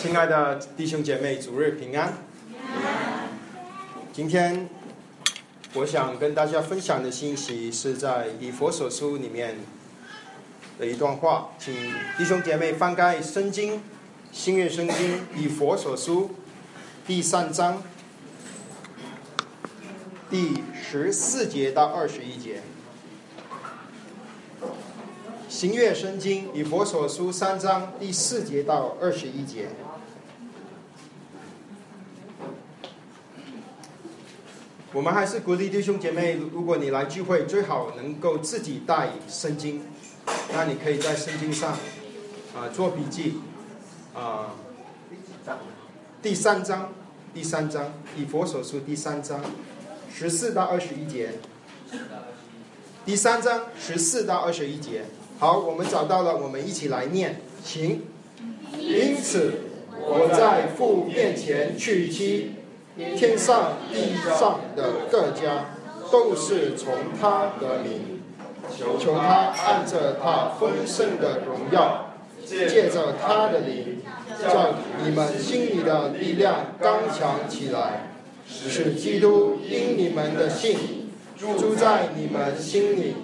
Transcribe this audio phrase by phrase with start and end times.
[0.00, 2.14] 亲爱的弟兄姐妹，主日平安。
[4.14, 4.66] 今天
[5.74, 9.56] 我想跟大家分享的信息是在以佛所书里面
[10.78, 11.74] 的一段话，请
[12.16, 13.82] 弟兄姐妹翻开圣经
[14.32, 16.30] 新约圣经以佛所书
[17.06, 17.82] 第三章
[20.30, 22.62] 第十四节到二十一节。
[25.60, 29.68] 行月圣经以佛所书三章第四节到二十一节。
[34.94, 39.82] 我们还是鼓励弟兄姐妹，如果你来聚会，最好能够自己带圣经，
[40.54, 41.72] 那你可以在圣经上
[42.56, 43.34] 啊做笔记
[44.14, 44.54] 啊。
[46.22, 46.90] 第三章，
[47.34, 49.38] 第三章以佛所书第三章
[50.10, 51.34] 十四到二十一节。
[53.04, 55.04] 第三章十四到二十一节。
[55.40, 58.02] 好，我们找到了，我们一起来念，请。
[58.78, 59.54] 因此，
[59.98, 62.56] 我在父面前去妻，
[63.16, 65.76] 天上地上的各家
[66.12, 68.20] 都是从他得名，
[68.76, 72.10] 求他按着他丰盛的荣耀，
[72.44, 74.02] 借着他的灵，
[74.42, 78.10] 叫你们心里的力量刚强起来，
[78.46, 80.76] 使基督因你们的信
[81.38, 83.14] 住在你们心里。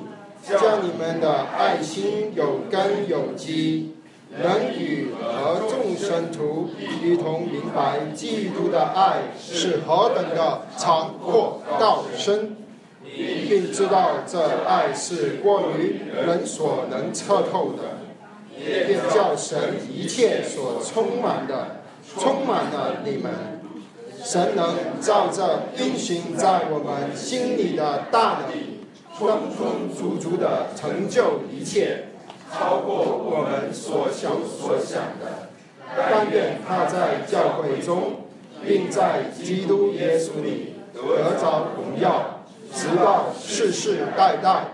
[0.49, 3.95] 叫你们的爱心有根有基，
[4.41, 6.71] 能与和众生徒
[7.03, 12.57] 一同明白基督的爱是何等的长阔高深，
[13.49, 17.99] 并知道这爱是过于人所能测透的，
[18.87, 19.59] 便叫神
[19.93, 21.81] 一切所充满的
[22.17, 23.33] 充满了你们。
[24.23, 28.76] 神能照着运行在我们心里的大能。
[29.19, 32.09] 充充足足的成就一切，
[32.53, 35.49] 超过我们所想所想的。
[35.97, 38.27] 但愿他在教会中，
[38.63, 44.65] 并在基督耶稣里得着荣耀，直到世世代代，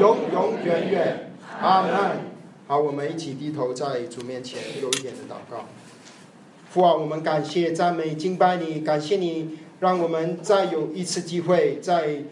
[0.00, 1.30] 永永远远。
[1.60, 1.92] 阿门。
[2.66, 5.66] 好，我们一起低头在主面前有一点的祷告。
[6.68, 12.24] 父啊，我们感谢赞美敬拜你，感谢你让我们再有一次机会在。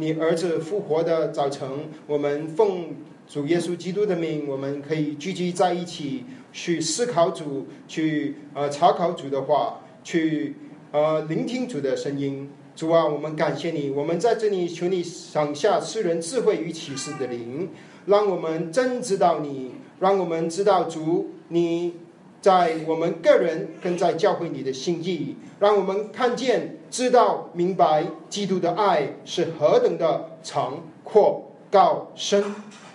[0.00, 1.68] 你儿子复活的早晨，
[2.06, 2.86] 我们奉
[3.28, 6.24] 主耶稣基督的名，我们可以聚集在一起，
[6.54, 10.56] 去思考主，去呃查考主的话，去
[10.90, 12.48] 呃聆听主的声音。
[12.74, 17.68] 主啊，我们感谢你，我们在这里求你赏下世人智慧与启示的灵，
[18.06, 21.92] 让我们真知道你，让我们知道主你。
[22.40, 32.42] 在我们个人跟在教会里的心意，让我们看见、知道、明白基督的爱是何等的长阔高深，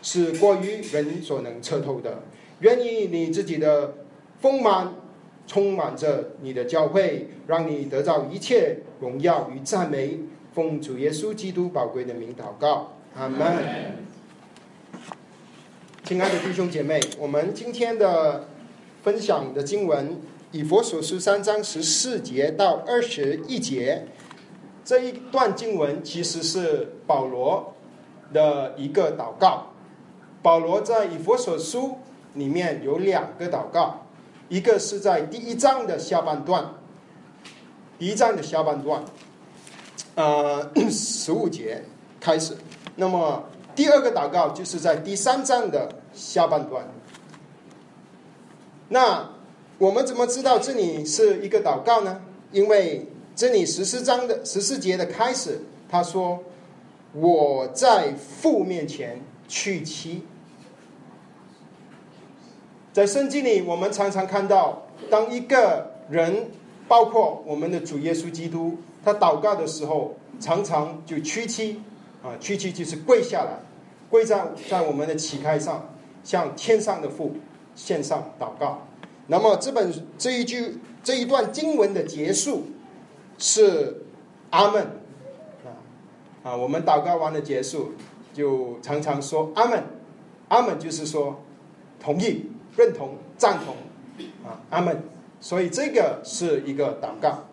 [0.01, 2.23] 是过于人所能测透的。
[2.61, 3.93] 愿意你自己的
[4.39, 4.95] 丰满
[5.45, 10.17] 充满着你的教会，让你得到一切荣耀与赞美。
[10.55, 13.45] 奉主耶稣基督宝贵的名祷告，阿门。
[16.03, 18.47] 亲爱的弟兄姐妹，我们今天的。
[19.05, 20.19] 分享的经文
[20.51, 24.07] 以佛所书三章十四节到二十一节，
[24.83, 27.75] 这一段经文其实是保罗
[28.33, 29.67] 的一个祷告。
[30.41, 31.99] 保罗在以佛所书
[32.33, 34.07] 里面有两个祷告，
[34.49, 36.73] 一个是在第一章的下半段，
[37.99, 39.05] 第一章的下半段，
[40.15, 41.83] 呃，十五节
[42.19, 42.57] 开始。
[42.95, 43.43] 那么
[43.75, 46.83] 第二个祷告就是在第三章的下半段。
[48.89, 49.29] 那
[49.77, 52.21] 我们怎么知道这里是一个祷告呢？
[52.51, 56.43] 因为这里十四章的十四节的开始，他说
[57.13, 60.23] ：“我在父面前去妻。”
[62.93, 66.49] 在圣经里，我们常常看到，当一个人，
[66.87, 71.81] 包括我们的主耶稣基督，他祷告的时候，常常就屈膝
[72.23, 73.59] 啊，屈膝就是跪下来，
[74.09, 75.89] 跪在在我们的膝盖上，
[76.23, 77.35] 向天上的父。
[77.75, 78.87] 线上祷告，
[79.27, 82.63] 那么这本这一句这一段经文的结束
[83.37, 84.05] 是
[84.49, 84.81] 阿门
[85.65, 85.69] 啊
[86.43, 87.91] 啊，我们祷告完的结束
[88.33, 89.83] 就常常说阿门，
[90.47, 91.43] 阿门就是说
[91.99, 93.75] 同意、认同、赞同
[94.45, 95.03] 啊阿门，
[95.41, 97.43] 所以这个是一个祷告。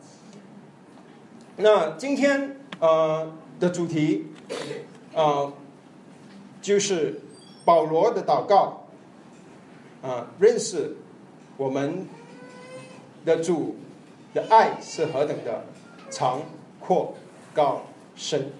[1.56, 4.28] 那今天呃的主题
[5.14, 5.52] 呃
[6.60, 7.20] 就是
[7.64, 8.78] 保罗的祷告。
[10.02, 10.96] 啊，认识
[11.56, 12.06] 我们
[13.24, 13.76] 的主
[14.34, 15.64] 的爱是何等的
[16.10, 16.42] 长
[16.80, 17.14] 阔
[17.54, 17.82] 高
[18.16, 18.50] 深。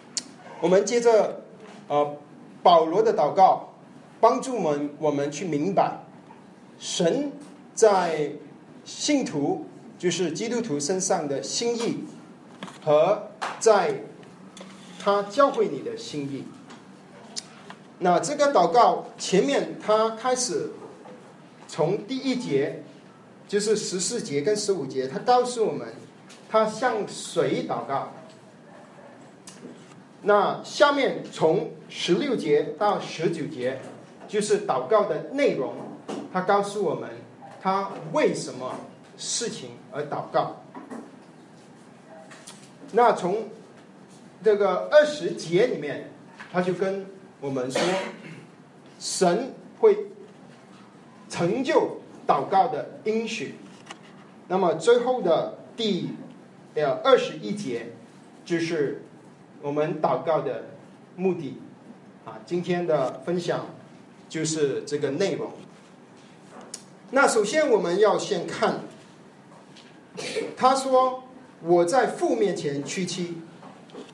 [0.60, 1.40] 我们接着
[1.88, 2.16] 呃
[2.62, 3.70] 保罗的祷告，
[4.20, 6.00] 帮助我们我们去明白
[6.78, 7.32] 神
[7.74, 8.32] 在
[8.84, 9.64] 信徒，
[9.98, 12.04] 就是基督徒身上的心意，
[12.84, 14.02] 和在
[14.98, 16.44] 他教会你的心意。
[17.98, 20.70] 那这个祷告前面，他开始
[21.66, 22.82] 从第一节，
[23.48, 25.88] 就是十四节跟十五节，他告诉我们，
[26.46, 28.12] 他向谁祷告。
[30.20, 33.80] 那下面从十六节到十九节，
[34.28, 35.72] 就是祷告的内容，
[36.30, 37.08] 他告诉我们，
[37.62, 38.74] 他为什么
[39.16, 40.60] 事情而祷告。
[42.92, 43.48] 那从
[44.44, 46.10] 这个二十节里面，
[46.52, 47.06] 他就跟。
[47.40, 47.82] 我们说，
[48.98, 50.06] 神会
[51.28, 53.56] 成就祷告的应许。
[54.48, 56.10] 那么最后的第
[56.74, 57.92] 呃二十一节，
[58.44, 59.02] 就是
[59.60, 60.64] 我们祷告的
[61.16, 61.58] 目的。
[62.24, 63.66] 啊，今天的分享
[64.28, 65.52] 就是这个内容。
[67.12, 68.80] 那首先我们要先看，
[70.56, 71.22] 他说
[71.62, 73.36] 我在父面前屈膝。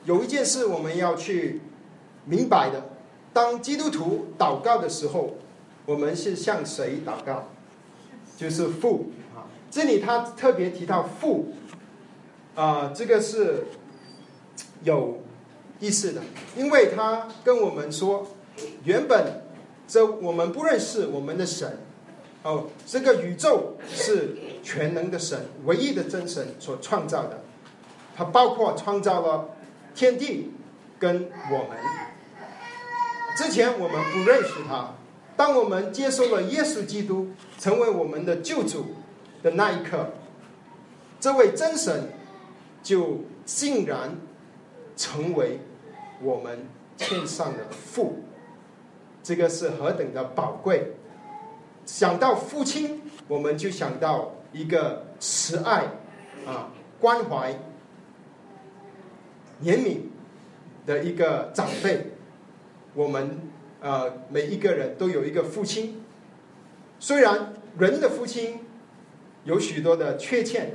[0.05, 1.61] 有一件事我们要去
[2.25, 2.92] 明白的。
[3.33, 5.35] 当基督徒祷告的时候，
[5.85, 7.49] 我们是向谁祷告？
[8.37, 9.49] 就是父啊。
[9.71, 11.53] 这里他特别提到父，
[12.55, 13.65] 啊，这个是
[14.83, 15.19] 有
[15.79, 16.21] 意思的，
[16.55, 18.27] 因为他跟我们说，
[18.83, 19.41] 原本
[19.87, 21.79] 这我们不认识我们的神，
[22.43, 27.41] 哦，这个宇宙是全能的神，唯一的真神所创造的，
[28.15, 29.49] 它包括创造了
[29.95, 30.51] 天地
[30.99, 31.77] 跟我们。
[33.35, 34.93] 之前我们不认识他，
[35.35, 38.85] 当我们接受了耶稣基督成为我们的救主
[39.41, 40.09] 的那一刻，
[41.19, 42.09] 这位真神
[42.83, 44.15] 就竟然
[44.95, 45.59] 成为
[46.21, 48.19] 我们天上的父，
[49.23, 50.93] 这个是何等的宝贵！
[51.85, 55.85] 想到父亲，我们就想到一个慈爱
[56.45, 57.51] 啊、关怀、
[59.63, 59.97] 怜悯
[60.85, 62.12] 的一个长辈。
[62.95, 63.39] 我们
[63.81, 66.01] 呃每一个人都有一个父亲，
[66.99, 68.59] 虽然人的父亲
[69.45, 70.73] 有许多的缺陷，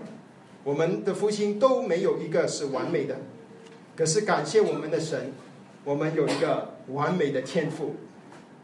[0.65, 3.17] 我们的父亲都没有一个是完美的，
[3.97, 5.33] 可是感谢我们的神，
[5.85, 7.95] 我们有一个完美的天赋。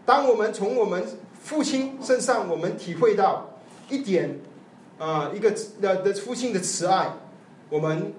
[0.05, 1.05] 当我们从我们
[1.41, 3.59] 父亲身上，我们体会到
[3.89, 4.41] 一点
[4.99, 7.13] 啊一个的的父亲的慈爱，
[7.71, 8.13] 我们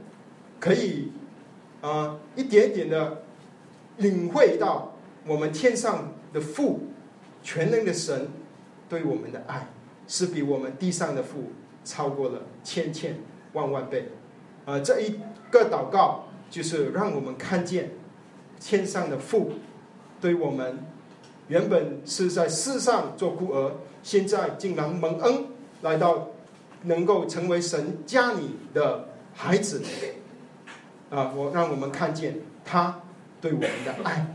[0.60, 1.12] 可以
[1.82, 3.24] 啊一点点的
[3.98, 4.94] 领会到。
[5.28, 6.82] 我们天上的父，
[7.42, 8.30] 全能的神，
[8.88, 9.68] 对我们的爱，
[10.08, 11.52] 是比我们地上的父
[11.84, 13.18] 超过了千千
[13.54, 14.10] 万万倍。
[14.66, 15.20] 啊，这一
[15.50, 17.92] 个祷告就是让我们看见
[18.60, 19.54] 天上的父，
[20.22, 20.80] 对我们
[21.48, 23.72] 原本是在世上做孤儿，
[24.04, 25.46] 现在竟然蒙恩
[25.82, 26.28] 来到，
[26.84, 29.82] 能够成为神家里的孩子。
[31.10, 33.02] 啊，我让我们看见他
[33.42, 34.26] 对我们的爱。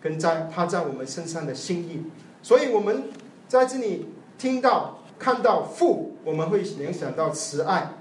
[0.00, 2.02] 跟在他在我们身上的心意，
[2.42, 3.04] 所以我们
[3.48, 4.06] 在这里
[4.38, 7.94] 听到看到父，我们会联想到慈爱。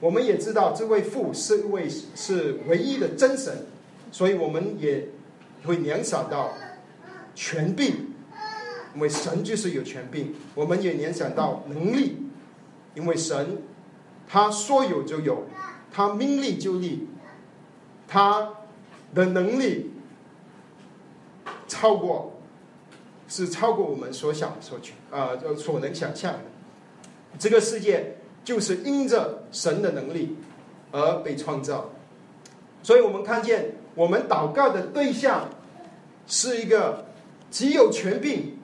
[0.00, 3.66] 我们也知道这位父是一位是唯一的真神，
[4.12, 5.08] 所以我们也
[5.64, 6.52] 会联想到
[7.34, 8.12] 权柄，
[8.94, 10.34] 因为神就是有权柄。
[10.54, 12.16] 我们也联想到能力，
[12.94, 13.62] 因为神
[14.28, 15.44] 他说有就有，
[15.90, 17.08] 他命立就立，
[18.06, 18.50] 他
[19.14, 19.92] 的能力。
[21.68, 22.32] 超过，
[23.28, 26.40] 是超过我们所想所去啊，所能想象的。
[27.38, 30.34] 这个世界就是因着神的能力
[30.90, 31.90] 而被创造，
[32.82, 35.50] 所以我们看见我们祷告的对象
[36.26, 37.06] 是一个
[37.50, 38.56] 极有权柄、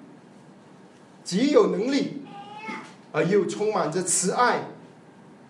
[1.23, 2.23] 极有能力，
[3.13, 4.63] 而又充满着慈爱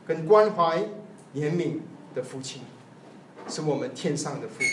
[0.07, 0.81] 跟关怀、
[1.35, 1.79] 怜悯
[2.15, 2.63] 的父亲，
[3.49, 4.65] 是我们天上的父。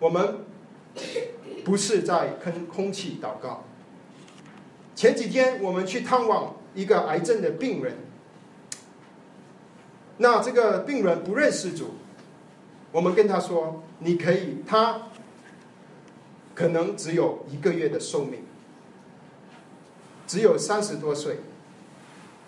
[0.00, 0.44] 我们。
[1.64, 3.64] 不是在跟空气祷告。
[4.94, 7.94] 前几天我们去探望一个癌症的病人，
[10.18, 11.94] 那这个病人不认识主，
[12.92, 15.02] 我们跟他说：“你可以，他
[16.54, 18.44] 可能只有一个月的寿命，
[20.26, 21.38] 只有三十多岁，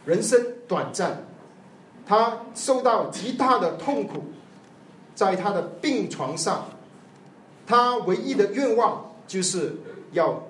[0.05, 1.25] 人生短暂，
[2.07, 4.25] 他受到极大的痛苦，
[5.15, 6.67] 在他的病床上。”
[7.67, 9.75] 他唯一的愿望就是
[10.13, 10.43] 要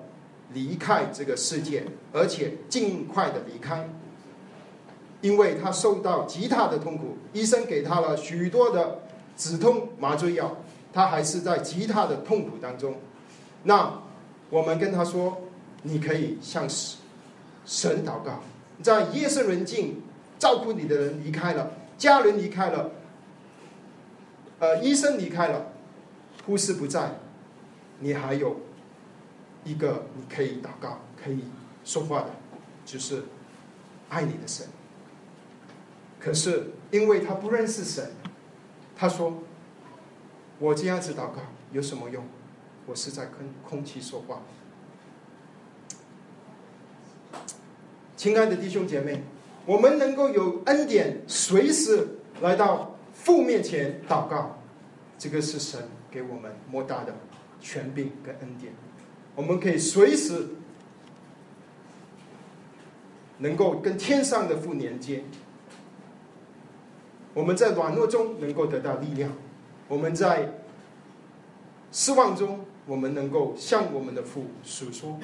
[0.53, 3.89] 离开这个世界，而且尽快的离开，
[5.21, 7.17] 因为他受到极大的痛苦。
[7.33, 8.99] 医生给他了许多的
[9.35, 10.57] 止痛麻醉药，
[10.93, 12.95] 他还是在极大的痛苦当中。
[13.63, 14.01] 那
[14.49, 15.41] 我们跟他说
[15.81, 16.69] ：“你可以向
[17.65, 18.41] 神祷告，
[18.81, 20.01] 在夜深人静
[20.37, 22.91] 照顾你的人离开了，家人离开了，
[24.59, 25.73] 呃，医生离开了，
[26.45, 27.19] 护士不在，
[27.99, 28.59] 你还有
[29.63, 31.45] 一个你可以祷告、可以
[31.83, 32.29] 说话的，
[32.85, 33.23] 就是
[34.09, 34.67] 爱你的神。
[36.19, 38.11] 可是因为他不认识神，
[38.95, 39.43] 他说
[40.59, 41.35] ：“我这样子祷告
[41.71, 42.23] 有什么用？
[42.85, 44.41] 我是在跟空气说话。”
[48.17, 49.21] 亲爱的弟兄姐妹，
[49.65, 52.07] 我们能够有恩典，随时
[52.41, 54.57] 来到父面前祷告，
[55.19, 57.13] 这个是神给我们莫大的
[57.65, 58.71] 权柄跟恩典。
[59.35, 60.49] 我们可以随时
[63.39, 65.23] 能够跟天上的父连接。
[67.33, 69.31] 我们在软弱中能够得到力量，
[69.87, 70.53] 我们在
[71.91, 75.19] 失望中，我们能够向我们的父诉说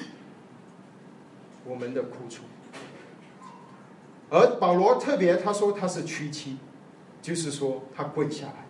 [1.64, 2.42] 我们的苦楚。
[4.30, 6.58] 而保罗特别他说他是屈膝，
[7.22, 8.66] 就是说他跪下来。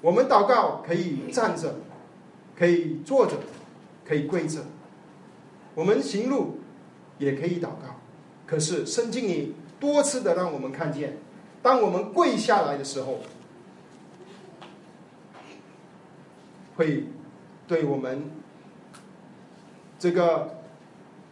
[0.00, 1.74] 我们祷告可以站着，
[2.56, 3.32] 可以坐着，
[4.04, 4.64] 可以跪着。
[5.74, 6.58] 我们行路
[7.18, 8.00] 也可以祷告。
[8.46, 11.16] 可是圣经里多次的让我们看见，
[11.62, 13.20] 当我们跪下来的时候，
[16.76, 17.06] 会
[17.66, 18.30] 对我们
[19.98, 20.58] 这个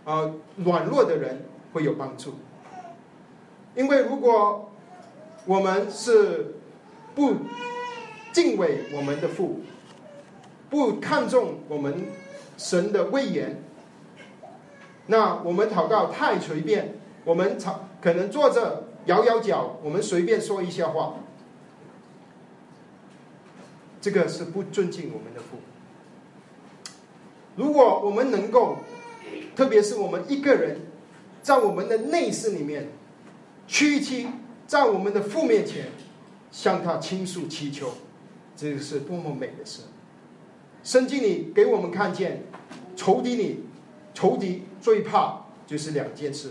[0.05, 2.35] 啊软弱的人会有帮助。
[3.76, 4.71] 因为如果
[5.47, 6.55] 我们是
[7.14, 7.37] 不
[8.33, 9.61] 敬畏我们的父，
[10.73, 12.07] 不看重我们
[12.57, 13.62] 神的威严，
[15.09, 16.95] 那我们祷告太随便，
[17.26, 21.17] 我们常可能坐着摇摇脚，我们随便说一下话，
[24.00, 25.59] 这个是不尊敬我们的父。
[27.55, 28.79] 如果我们能够，
[29.55, 30.79] 特别是我们一个人，
[31.43, 32.88] 在我们的内心里面。
[33.69, 34.26] 屈膝
[34.67, 35.87] 在我们的父面前，
[36.50, 37.93] 向他倾诉祈求，
[38.57, 39.83] 这是多么美的事！
[40.82, 42.42] 圣经里给我们看见，
[42.96, 43.64] 仇敌里，
[44.14, 46.50] 仇敌最怕就是两件事，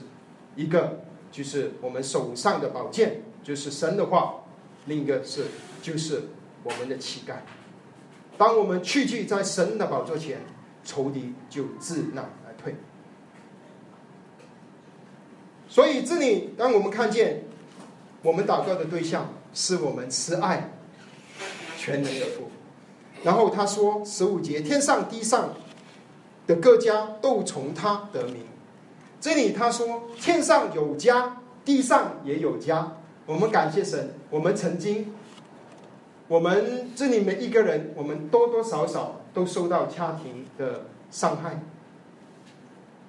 [0.55, 4.43] 一个就是我们手上的宝剑，就是神的话；
[4.85, 5.45] 另一个是
[5.81, 6.23] 就是
[6.63, 7.35] 我们的乞丐。
[8.37, 10.39] 当我们屈居在神的宝座前，
[10.83, 12.75] 仇敌就自难而退。
[15.67, 17.43] 所以这里，当我们看见
[18.23, 20.71] 我们祷告的对象是我们慈爱
[21.77, 22.50] 全能的父，
[23.23, 25.53] 然后他说十五节，天上地上
[26.47, 28.45] 的各家都从他得名。
[29.19, 32.97] 这里他说天上有家，地上也有家。
[33.25, 35.13] 我们感谢神，我们曾经，
[36.27, 41.61] 我们这里每一个人，我们多多少少都受到家庭的伤害，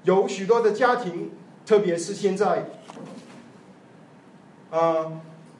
[0.04, 1.30] 有许多的家庭。
[1.64, 2.64] 特别是现在，
[4.72, 5.12] 呃，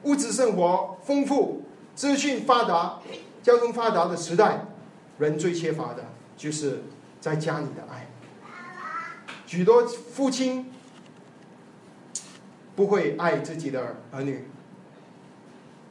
[0.03, 1.61] 物质生活丰富、
[1.95, 2.99] 资讯发达、
[3.43, 4.65] 交通发达的时代，
[5.19, 6.81] 人最缺乏的就是
[7.19, 8.07] 在家里的爱。
[9.45, 10.71] 许多父亲
[12.75, 14.47] 不会爱自己的儿女，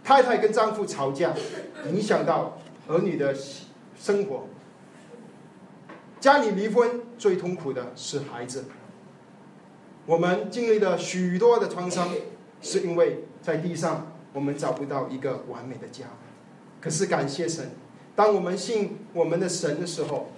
[0.03, 1.35] 太太跟丈夫吵架，
[1.87, 3.37] 影响到儿女的
[3.97, 4.49] 生活。
[6.19, 8.65] 家里离婚最痛苦的是孩子。
[10.07, 12.09] 我们经历了许多的创伤，
[12.61, 16.07] 是因为在地上我们找不到一个完美的家。
[16.83, 17.71] 可是感谢神，
[18.17, 20.33] 当我们信我们的神的时候，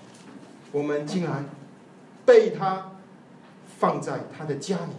[0.71, 1.49] 我们竟然
[2.27, 2.93] 被他
[3.79, 4.93] 放在他的家里。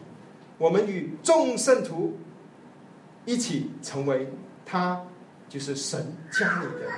[0.58, 2.18] 我们与众圣徒
[3.26, 4.30] 一起成为
[4.66, 5.04] 他
[5.48, 6.92] 就是神家里的人。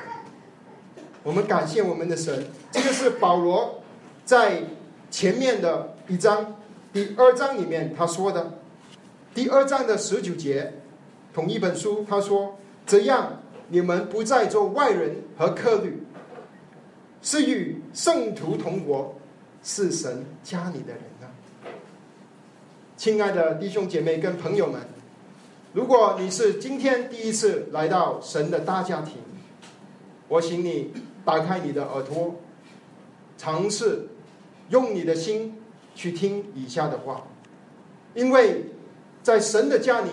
[1.24, 2.48] 我们感谢我们的神。
[2.72, 3.82] 这个是保罗
[4.24, 4.64] 在
[5.12, 6.56] 前面的一章。
[6.94, 8.60] 第二章里面他说的，
[9.34, 10.74] 第二章的十九节，
[11.34, 16.04] 同一本书他说：“这样你们不再做外人和客旅，
[17.22, 19.16] 是与圣徒同国，
[19.64, 21.28] 是神家里的人啊。”
[22.98, 24.82] 亲爱的弟兄姐妹跟朋友们，
[25.74, 29.16] 如果你是今天第一次来到神的大家庭，
[30.28, 30.92] 我请你
[31.24, 32.36] 打开你的耳朵，
[33.38, 34.08] 尝试
[34.70, 35.54] 用你的心。
[35.98, 37.26] 去听以下的话，
[38.14, 38.66] 因为
[39.24, 40.12] 在神的家里，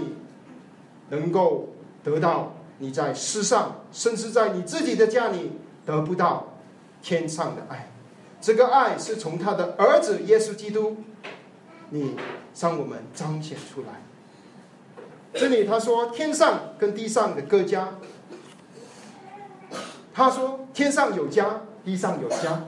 [1.11, 1.69] 能够
[2.03, 5.53] 得到你在世上，甚至在你自己的家里
[5.87, 6.55] 得不到
[7.03, 7.91] 天上的爱。
[8.41, 10.97] 这个爱是从他的儿子耶稣基督，
[11.91, 12.17] 你
[12.53, 14.03] 向我们彰显出来。
[15.33, 17.95] 这里他说天上跟地上的各家，
[20.13, 22.65] 他说天上有家，地上有家，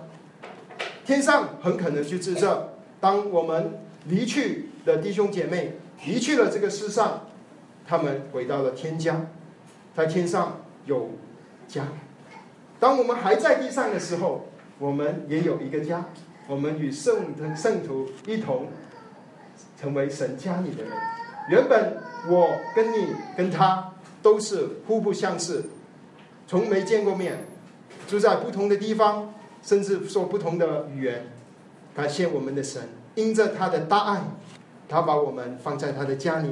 [1.05, 2.73] 天上很可能就指这。
[2.99, 7.27] 当我们离去的弟兄姐妹离去了这个世上，
[7.87, 9.27] 他们回到了天家，
[9.97, 11.11] 在天上有
[11.67, 11.85] 家。
[12.79, 14.47] 当我们还在地上的时候，
[14.79, 16.05] 我们也有一个家。
[16.47, 18.69] 我们与圣圣徒一同
[19.81, 20.93] 成为神家里的人。
[21.49, 21.97] 原本
[22.29, 25.65] 我跟你跟他都是互不相识，
[26.47, 27.47] 从没见过面，
[28.07, 31.27] 住在不同的地方，甚至说不同的语言。
[31.97, 32.83] 感谢我们的神，
[33.15, 34.21] 因着他的大爱，
[34.89, 36.51] 他把我们放在他的家里，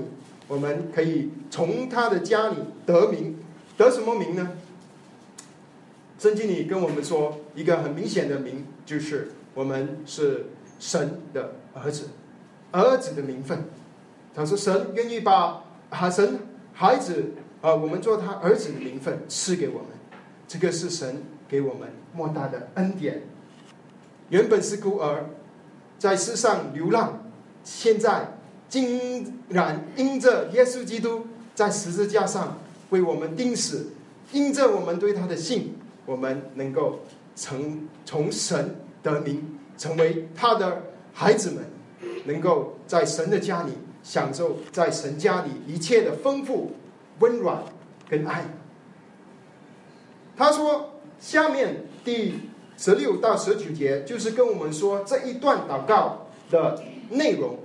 [0.48, 3.36] 我们可以从他的家里得名，
[3.76, 4.52] 得什么名呢？
[6.18, 10.46] 圣经里跟我们说一个很明显的名，就是我们是
[10.78, 12.08] 神的儿子，
[12.70, 13.64] 儿子的名分。
[14.34, 16.40] 他说神愿意把哈神
[16.72, 19.88] 孩子啊，我们做他儿子的名分赐给我们，
[20.48, 23.22] 这个是神给我们莫大的恩典。
[24.30, 25.26] 原本是孤儿，
[25.98, 27.30] 在世上流浪，
[27.62, 32.58] 现在竟然因着耶稣基督在十字架上
[32.90, 33.92] 为我们钉死，
[34.32, 35.74] 因着我们对他的信，
[36.06, 37.00] 我们能够
[37.36, 41.64] 成从神得名，成为他的孩子们，
[42.24, 46.72] 能够在神的家里享受在神家里一切的丰富、
[47.20, 47.62] 温暖
[48.08, 48.44] 跟爱。
[50.36, 52.34] 他说：“下面第。”
[52.76, 57.56] 十六到十九节就是跟我们说这一段祷告的内容。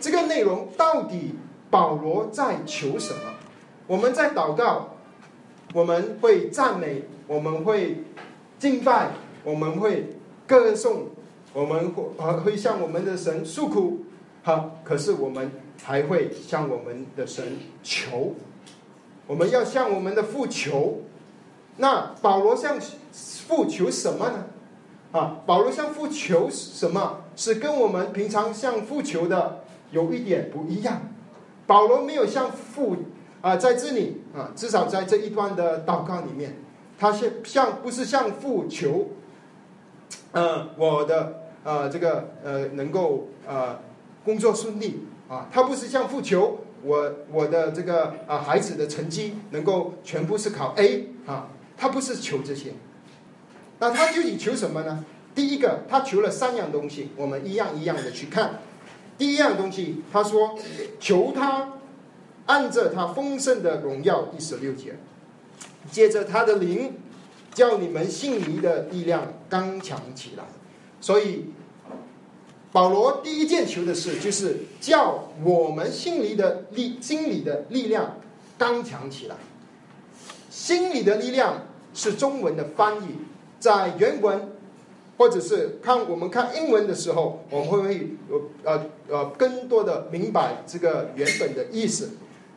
[0.00, 1.34] 这个内容到底
[1.70, 3.20] 保罗在求什么？
[3.86, 4.96] 我们在祷告，
[5.72, 8.04] 我们会赞美，我们会
[8.58, 9.10] 敬拜，
[9.44, 10.16] 我们会
[10.46, 11.06] 歌颂，
[11.52, 14.04] 我们会会向我们的神诉苦。
[14.42, 15.50] 好，可是我们
[15.82, 18.34] 还会向我们的神求。
[19.26, 21.00] 我们要向我们的父求。
[21.78, 22.78] 那保罗向
[23.12, 24.46] 父求什么呢？
[25.12, 31.00] 啊，保罗向父求什么是跟我们平常向父求的有一点不一样。
[31.66, 32.96] 保罗没有向父
[33.40, 36.56] 啊，在这里啊，至少在这一段的祷告里面，
[36.98, 39.08] 他是向不是向父求，
[40.32, 43.78] 呃，我的呃这个呃能够呃
[44.24, 52.72] 工作顺利啊，他不是向父求我我的这个啊孩子的成绩能够全部是考 A 啊，他不是求这些。
[53.78, 55.04] 那他究竟求什么呢？
[55.34, 58.60] 第一个，他求了三样东西，我们一样一样的去看。
[59.16, 60.58] 第一样东西，他说
[61.00, 61.72] 求他
[62.46, 64.96] 按着他丰盛的荣耀，第十六节，
[65.90, 66.94] 借着他的灵，
[67.54, 70.44] 叫你们信灵的力量刚强起来。
[71.00, 71.46] 所以
[72.72, 78.18] 保罗第一件求的事，就是叫我们心里的力、心里的力量
[78.58, 79.36] 刚强起来。
[80.50, 83.06] 心里的力量是中文的翻译。
[83.58, 84.50] 在原文，
[85.18, 92.10] 或者是看我们看英文的时候，我们会不会有呃呃更多的明白这个原本的意思？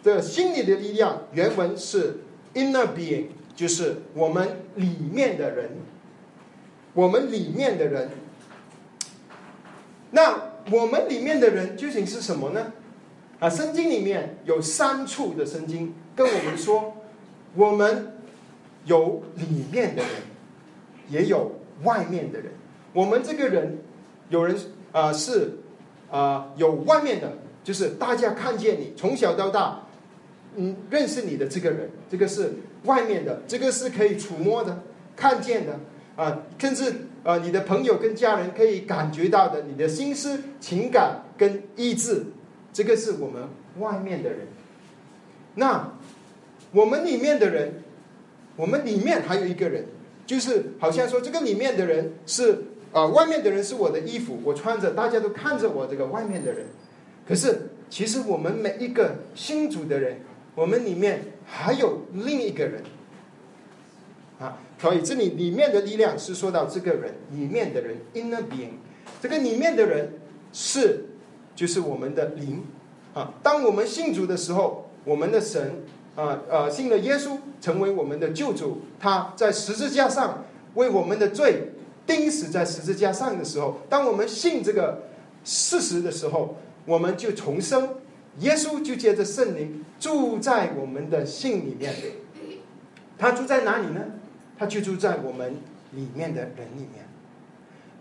[0.03, 2.17] 这心理的力量，原文是
[2.53, 5.71] inner being，就是我们里面的人，
[6.93, 8.09] 我们里面的人。
[10.11, 12.73] 那我们里面的人究竟是什么呢？
[13.39, 16.97] 啊，圣经里面有三处的圣经跟我们说，
[17.55, 18.17] 我们
[18.85, 20.11] 有里面的人。
[21.09, 22.51] 也有外面的人，
[22.93, 23.77] 我们这个人，
[24.29, 24.55] 有人
[24.91, 25.51] 啊是
[26.11, 27.31] 啊有外面的，
[27.63, 29.81] 就是大家看见你从小到大，
[30.55, 34.83] 嗯认识你的这个人，这个是外面的，这个是可以触摸的、
[35.15, 35.79] 看见的
[36.15, 42.25] 啊，甚至啊你的朋友跟家人可以感觉到的，你的心思、情感跟意志，
[42.73, 43.43] 这个是我们
[43.77, 44.39] 外面的人。
[45.55, 45.93] 那
[46.71, 47.83] 我们里面的人，
[48.55, 49.85] 我们里面还有一个人。
[50.29, 56.67] 就是好像说，这个里面的人是啊，外面的人是我的衣服，我穿着，大家都看着我这个外面的人。
[57.27, 60.19] 可是，其实我们每一个新主的人，
[60.53, 62.83] 我们里面还有另一个人
[64.39, 64.59] 啊。
[64.79, 68.73] 所以这里里面的力量是说到这个人里面的人，inner being。
[69.19, 70.13] 这个里面的人
[70.53, 71.05] 是
[71.55, 72.63] 就是我们的灵
[73.15, 73.33] 啊。
[73.41, 75.81] 当我们信主的时候，我们的神。
[76.19, 78.81] 啊呃，信了耶稣，成为我们的救主。
[78.99, 81.69] 他在十字架上为我们的罪
[82.05, 85.03] 钉死在十字架上的时候，当我们信这个
[85.45, 87.95] 事实的时候，我们就重生。
[88.39, 91.93] 耶稣就借着圣灵住在我们的心里面。
[93.17, 94.01] 他住在哪里呢？
[94.57, 95.55] 他就住在我们
[95.91, 97.07] 里面的人里面。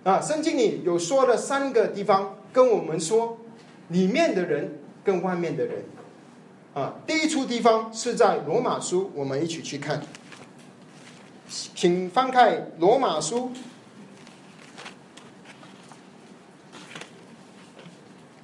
[0.02, 3.38] 啊，圣经里有说了三个地方跟我们说，
[3.88, 5.84] 里面的人跟外面的人。
[6.78, 10.00] 啊，第一处地方是在罗马书，我们一起去看，
[11.48, 13.50] 请翻开罗马书。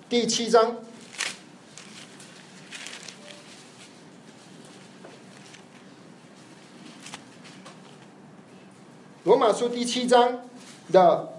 [0.08, 0.78] 第七章，
[9.22, 10.40] 罗马书第七章
[10.90, 11.32] 的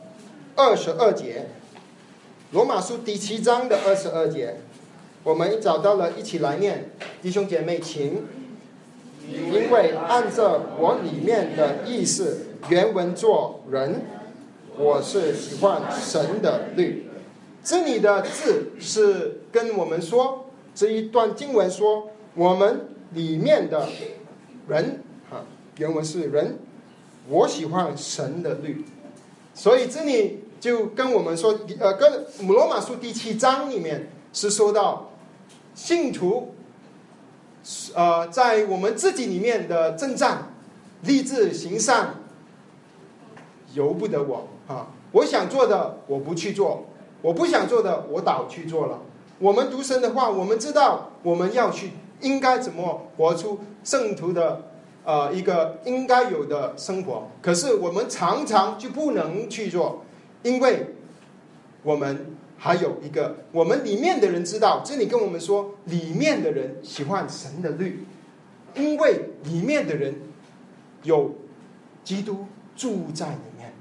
[0.56, 1.50] 二十二节，
[2.52, 4.62] 罗马书第七章的二十二节，
[5.26, 8.24] 我们找到了，一起来念，弟兄姐妹，请。
[9.28, 14.04] 因为按照我里面的意思，原文做人，
[14.78, 17.10] 我是喜欢神的律。
[17.64, 22.82] 这里的字是跟我们说这一段经文说，我们
[23.14, 23.90] 里面的
[24.68, 25.42] 人啊，
[25.80, 26.60] 原文是人，
[27.28, 28.86] 我喜欢神的律。
[29.56, 35.10] 所以这里就跟我们说，呃，跟罗马书第七章里面是说到
[35.76, 36.56] 信徒。
[37.96, 40.54] 呃，在我们自己里面的征战，
[41.02, 42.18] 立志行善，
[43.74, 44.90] 由不得我啊！
[45.12, 46.86] 我想做的我不去做，
[47.24, 49.02] 我不想做的我倒去做了。
[49.40, 54.62] 我们读神的话，我们知道我们要去应该怎么活出圣徒的
[55.04, 60.04] 呃一个应该有的生活，可是我们常常就不能去做，
[60.44, 60.94] 因为
[61.82, 62.35] 我们。
[62.66, 68.04] 还有一个，我们里面的人知道，这里跟我们说，里面的人喜欢神的律，
[68.74, 70.16] 因为里面的人
[71.04, 71.36] 有
[72.04, 73.72] 基督住在里面。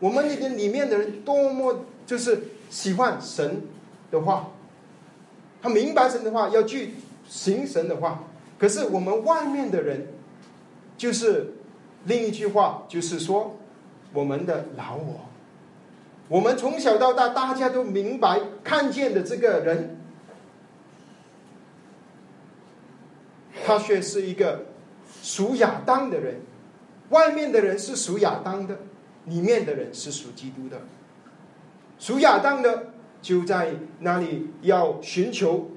[0.00, 3.62] 我们那个里面的人多么就是喜欢神
[4.10, 4.50] 的话，
[5.62, 6.94] 他明白神的话，要去
[7.28, 8.24] 行神的话。
[8.58, 10.08] 可是我们外面的人，
[10.98, 11.54] 就是
[12.06, 13.56] 另一句话，就是说
[14.12, 15.25] 我们的老我。
[16.28, 19.96] 我们从小到大，大家都明白看见的这个人，
[23.64, 24.66] 他却是一个
[25.22, 26.40] 属亚当的人。
[27.10, 28.76] 外面的人是属亚当的，
[29.26, 30.80] 里面的人是属基督的。
[31.98, 32.86] 属亚当的
[33.22, 35.70] 就在那里要寻求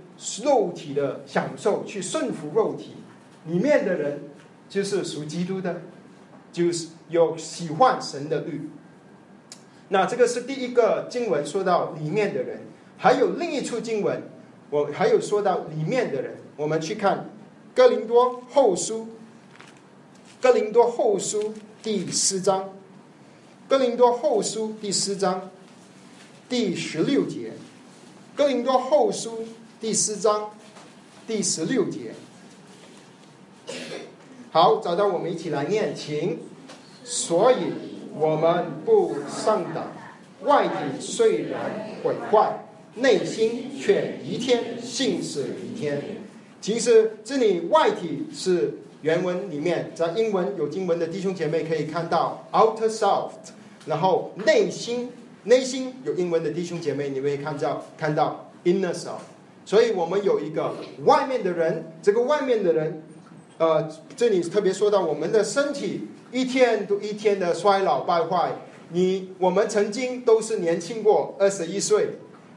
[0.43, 2.95] 肉体的享受，去顺服肉体；
[3.45, 4.23] 里面的人
[4.67, 5.83] 就是属基督的，
[6.51, 8.67] 就是有喜欢神的律。
[9.91, 12.61] 那这个是第一个经文说到里面的人，
[12.95, 14.21] 还有另一处经文，
[14.69, 16.37] 我还有说到里面的人。
[16.57, 17.17] 我们去看
[17.75, 18.99] 《哥林多后书》，
[20.39, 21.41] 《哥林多后书》
[21.81, 22.65] 第四章，
[23.67, 25.49] 《哥林多后书》第四章
[26.47, 27.49] 第十六节，
[28.35, 29.39] 《哥林多后书》
[29.81, 30.51] 第四章
[31.25, 32.13] 第十六节。
[34.51, 36.37] 好，找到我们一起来念，请。
[37.03, 37.88] 所以。
[38.19, 39.87] 我们不上当，
[40.43, 41.61] 外体虽然
[42.03, 46.01] 毁坏，内心却一天信是一天。
[46.59, 53.29] 其实这里外体是原文里面，在英文有经文的弟兄姐妹可以看到 outer self，
[53.85, 55.09] 然后内心
[55.45, 59.21] 内心有英文的弟兄姐妹，你会看到看到 inner self。
[59.65, 63.01] 所以我们有一个外面的人，这个外面的人，
[63.59, 66.09] 呃，这里特别说到我们的身体。
[66.31, 68.51] 一天都一天的衰老败坏，
[68.91, 72.09] 你我们曾经都是年轻过二十一岁，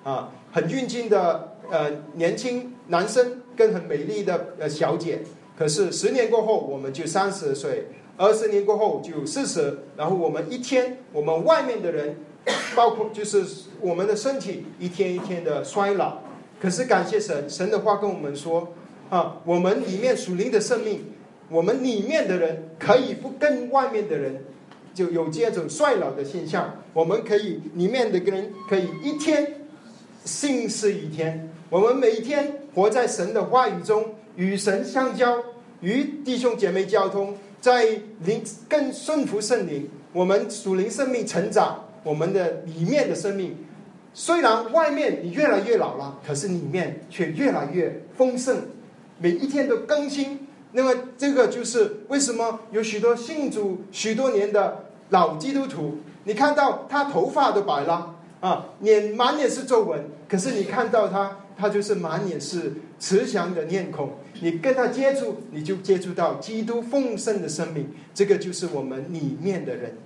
[0.04, 5.20] 啊，很运劲的呃年轻男生跟很美丽的呃小姐，
[5.58, 12.16] 可是十年过后我们就三十岁，二十年过后就四十，然后我们一天我们外面的人，
[12.76, 13.42] 包括就是
[13.80, 16.18] 我们的身体一天一天的衰老，
[16.60, 18.68] 可是感谢神，神的话跟我们说，
[19.08, 21.11] 啊，我们里面属灵的生命。
[21.52, 24.42] 我们里面的人可以不跟外面的人
[24.94, 26.74] 就有这种衰老的现象。
[26.94, 29.46] 我们可以里面的人可以一天
[30.24, 31.50] 信是一天。
[31.68, 35.42] 我们每天活在神的话语中，与神相交，
[35.82, 37.84] 与弟兄姐妹交通，在
[38.24, 39.86] 灵更顺服圣灵。
[40.14, 43.54] 我们属灵生命成长，我们的里面的生命
[44.14, 48.56] 虽然外面你越来越老了，可是里面却越来越丰盛，
[49.18, 50.38] 每一天都更新。
[50.72, 64.14] 那么，这个就是为什么有许多信主许多年的老基督徒，你看到他头发都白了啊，脸满脸是皱纹，可是你看到他，他就是满脸是慈祥的面孔。
[64.40, 67.90] 你跟他接触，你就接触到基督丰盛的生命。
[68.14, 69.98] 这个就是我们里面的人，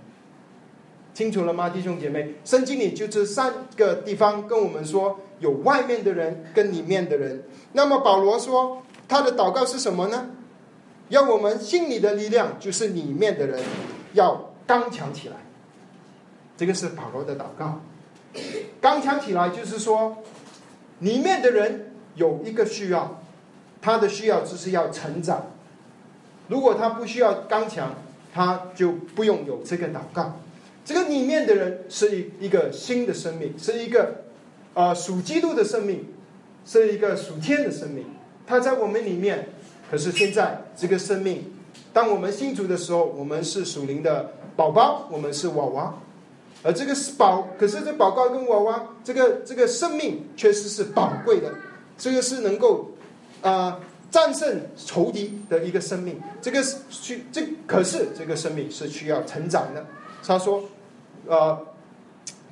[1.14, 2.34] 清楚了吗，弟兄姐妹？
[2.44, 7.44] 圣经里就这三个地方跟我们说，有外面的人跟里面的人。
[7.72, 10.30] 那么保罗说，他的祷告是什么呢？
[11.08, 13.62] 要我们心里的力量，就是里面的人
[14.14, 15.36] 要刚强起来。
[16.56, 17.80] 这个是保罗的祷告。
[18.80, 20.18] 刚强起来，就是说，
[20.98, 23.22] 里面的人有一个需要，
[23.80, 25.46] 他的需要就是要成长。
[26.48, 27.94] 如果他不需要刚强，
[28.34, 30.40] 他就不用有这个祷告。
[30.84, 34.24] 这个里面的人是一一个新的生命，是一个
[34.74, 36.06] 呃属基督的生命，
[36.64, 38.04] 是一个属天的生命。
[38.44, 39.50] 他在我们里面。
[39.90, 41.44] 可是现在这个生命，
[41.92, 45.94] 当我们信主的时候，我们是属灵的宝宝，我们是娃娃。
[46.62, 51.54] 而这个是宝，可是这宝宝跟娃娃，这个这个生命确实是宝贵的，
[51.96, 52.90] 这个是能够
[53.42, 53.78] 啊
[54.10, 56.20] 战胜仇敌的一个生命。
[56.42, 59.86] 这个是需这可是这个生命是需要成长的。
[60.26, 60.64] 他说，
[61.28, 61.56] 呃，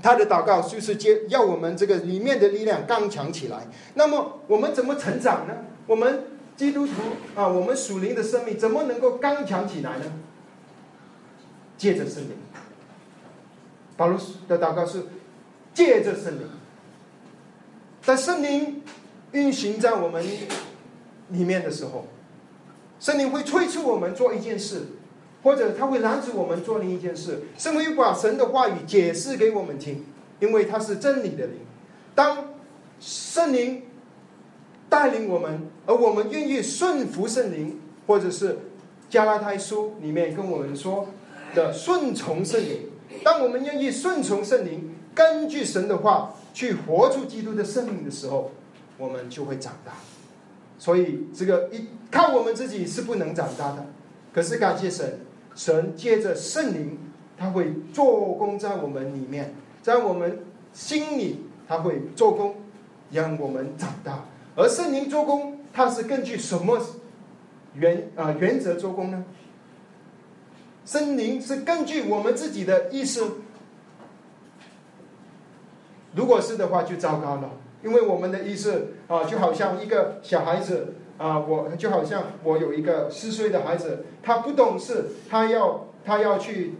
[0.01, 3.66] 他的祷告就是接要我们这个里面的力量刚强起来。
[3.94, 5.55] 那么我们怎么成长呢？
[5.88, 6.23] 我们
[6.56, 6.92] 基督徒
[7.34, 10.04] 啊，我们属灵的生命怎么能够刚强起来呢？
[11.76, 12.30] 借着圣灵。
[13.96, 15.04] 保罗的祷告是
[15.72, 16.48] 借着圣灵，
[18.02, 18.82] 在圣灵
[19.32, 20.24] 运行在我们
[21.28, 22.06] 里面的时候，
[23.00, 24.82] 圣灵会催促我们做一件事，
[25.42, 27.42] 或者他会拦阻我们做另一件事。
[27.58, 30.04] 圣灵把神的话语解释给我们听，
[30.40, 31.58] 因为他是真理的灵。
[32.14, 32.48] 当
[33.00, 33.82] 圣灵
[34.88, 38.59] 带领我们，而我们愿意顺服圣灵，或者是
[39.09, 41.09] 加拉太书里面跟我们说
[41.55, 42.90] 的顺从圣灵。
[43.23, 48.51] 当我们愿意顺从圣灵，根据神的话去活出基督的生命的时候，
[48.99, 49.92] 我们就会长大。
[50.79, 53.87] 所以，这个一靠我们自己是不能长大的。
[54.33, 55.20] 可是感谢神，
[55.55, 56.99] 神借着圣灵，
[57.38, 60.40] 他会做工在我们里面，在我们
[60.73, 62.57] 心里，他会做工，
[63.12, 64.25] 让我们长大。
[64.56, 66.80] 而圣灵做工，他是根据什么
[67.74, 69.24] 原啊原则做工呢？
[70.84, 73.38] 森灵是根据我们自己的意思，
[76.14, 77.50] 如果是的话就糟糕了，
[77.82, 86.74] 因为我们的意思啊，就好像一个小孩子啊，我就好像我有一个四岁的孩子，他不懂事，他要他要去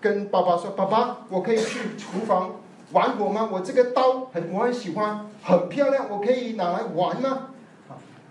[0.00, 2.57] 跟爸爸说：“爸爸，我可以去厨房
[2.92, 3.48] 玩火吗？
[3.52, 7.50] 我这个刀很我很喜欢，很漂亮，我可以拿来玩吗？”，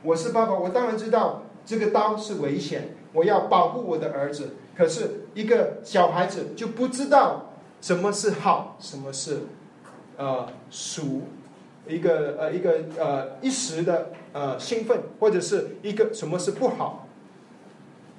[0.03, 4.55] 我是爸爸，我当然知道这个刀是危险，我要保护我的儿子。
[4.75, 9.41] 可是，一个小孩子就不知道什么是好，什么是
[10.17, 11.23] 呃俗，
[11.87, 17.07] 一个呃一个呃一时的呃兴奋，或者是一个什么是不好。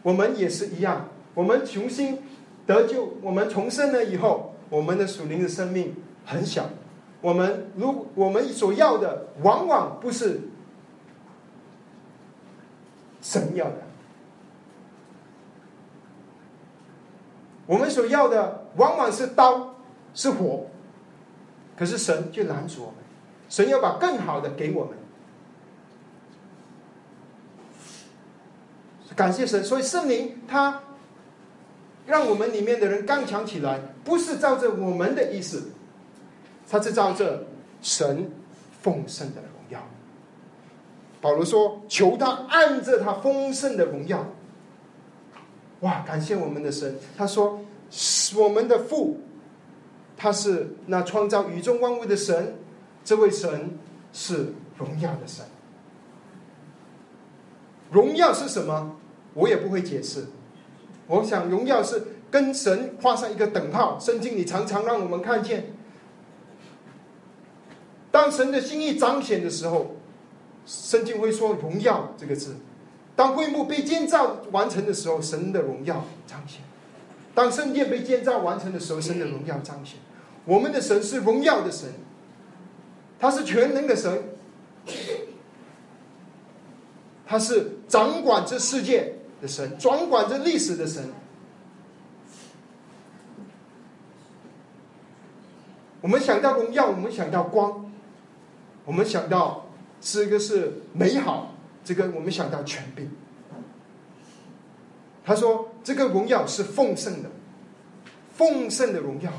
[0.03, 2.19] 我们也是一样，我们重新
[2.67, 5.95] 得救，我们重生了以后，我们的属灵的生命
[6.29, 6.69] 很小。
[7.23, 10.41] 我们如我们所要的，往往不是
[13.23, 13.79] 神要的。
[17.67, 19.75] 我们所要的往往是刀，
[20.15, 20.67] 是火，
[21.77, 22.97] 可是神却拦阻我们。
[23.49, 24.95] 神要把更好的给我们。
[29.17, 30.83] 感谢神，所以圣灵他
[32.07, 35.73] 让我们里面的人刚强起来，不是照着我们的意思，
[36.69, 37.45] 他是照着
[37.81, 38.31] 神
[38.83, 39.81] 丰盛的荣耀。
[41.21, 44.27] 保罗说：“求他按着他丰盛的荣耀。”
[45.81, 46.03] 哇！
[46.07, 47.61] 感谢我们的神，他说
[48.37, 49.21] ：“我们的父，
[50.17, 52.57] 他是那创造宇宙万物的神，
[53.05, 53.79] 这位神
[54.13, 55.45] 是荣耀的神。
[57.91, 58.97] 荣耀是什么？
[59.35, 60.27] 我也不会解释。
[61.07, 63.99] 我想，荣耀是跟神画上一个等号。
[64.01, 65.73] 圣经里常常让我们看见，
[68.19, 69.95] 当神的心意彰显的时候，
[70.67, 72.57] 圣经会说‘荣耀’这个字。”
[73.15, 76.63] 当会幕被建造完成的时候，神的荣耀彰显；
[77.33, 80.01] 当圣殿被建造完成的时候，神的荣耀彰显。
[80.45, 81.89] 我们的神是荣耀的神，
[83.21, 84.21] 他是全能的神，
[87.25, 91.09] 他是掌管这世界的神，掌管这历史的神。
[96.01, 97.88] 我们想到荣耀，我们想到光，
[98.89, 99.67] 我们想到
[100.01, 101.55] 这个是美好。
[101.85, 103.09] 这个我们想到权柄，
[105.25, 107.31] 他说这个荣耀是丰盛的，
[108.35, 109.33] 丰盛的荣耀。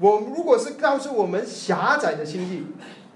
[0.00, 2.66] 我如果是告诉我们狭窄的心意，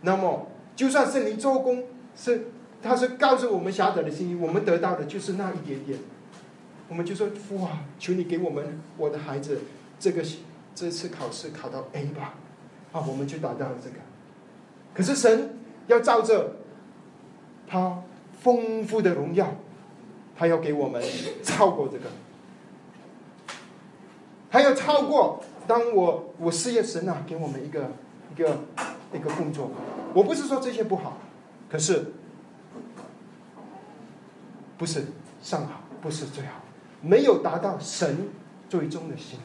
[0.03, 5.99] 那么就算圣灵做工是，他是告诉我们狭窄的心意，我们得到的就是那一点点。
[6.89, 9.59] 我们就说父啊，求你给我们我的孩子
[9.99, 10.23] 这个
[10.73, 12.35] 这次考试考到 A 吧，
[12.93, 13.97] 啊，我们就达到了这个。
[15.01, 16.57] 可是神要照着
[17.67, 18.03] 他。
[18.43, 19.53] 丰富的荣耀，
[20.35, 21.03] 他要给我们
[21.43, 22.07] 超过这个，
[24.49, 25.45] 还要超过。
[25.67, 27.91] 当我我事业神啊，给我们一个
[28.33, 28.61] 一个
[29.13, 29.71] 一个工作，
[30.15, 31.19] 我不是说这些不好，
[31.71, 32.15] 可是
[34.79, 35.05] 不是
[35.43, 36.63] 上好，不是最好，
[37.03, 38.31] 没有达到神
[38.71, 39.39] 最终的心。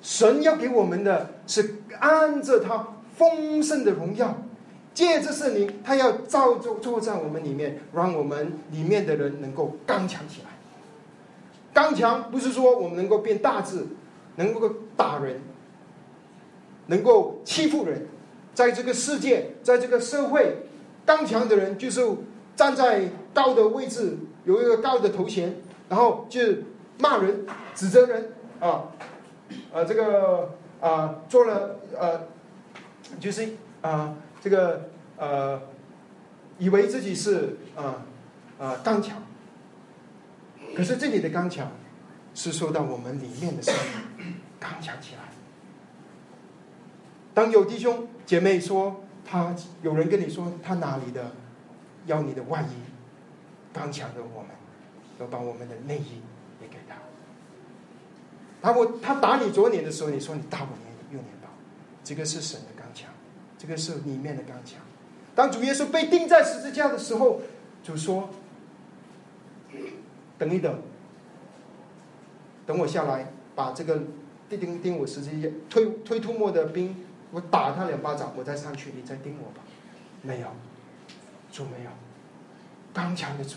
[0.00, 4.36] 神要给我们的是按着他丰盛的荣耀。
[4.94, 10.48] 借着圣灵，他要造就坐在我们里面，让我们里面的人能够刚强起来。
[11.74, 13.86] 刚强不是说我们能够变大智，
[14.36, 15.42] 能够打人，
[16.86, 18.06] 能够欺负人，
[18.54, 20.62] 在这个世界，在这个社会，
[21.04, 22.00] 刚强的人就是
[22.56, 25.56] 站在高的位置，有一个高的头衔，
[25.90, 26.40] 然后就
[26.98, 28.84] 骂人、指责人啊，
[29.74, 32.22] 呃，这个啊，做了呃，
[33.20, 33.48] 就是
[33.82, 34.16] 啊。
[34.42, 35.60] 这个呃，
[36.58, 38.06] 以为自己是啊
[38.60, 39.20] 啊刚强，
[40.76, 41.72] 可是这里的刚强
[42.32, 43.74] 是说到我们里面的生
[44.16, 45.22] 命刚强起来。
[47.34, 51.32] 当有弟兄姐妹说他有人跟你说他哪里的
[52.04, 52.76] 要你的外衣
[53.72, 54.50] 刚强的，我们
[55.18, 56.22] 要把我们的内衣
[56.62, 56.94] 也给他。
[58.62, 60.68] 他我他打你左脸的时候，你说你打我
[61.10, 61.48] 右脸吧，
[62.04, 62.75] 这个是神的。
[63.58, 64.80] 这个是里面的刚强。
[65.34, 67.40] 当主耶稣被钉在十字架的时候，
[67.84, 68.30] 主说
[70.38, 70.80] ：“等一等，
[72.66, 74.00] 等我下来，把这个
[74.48, 76.96] 钉钉钉我十字架，推推吐沫的兵，
[77.30, 79.62] 我打他两巴掌，我再上去，你再钉我吧。”
[80.22, 80.48] 没有，
[81.52, 81.90] 主没有。
[82.94, 83.56] 刚强的主，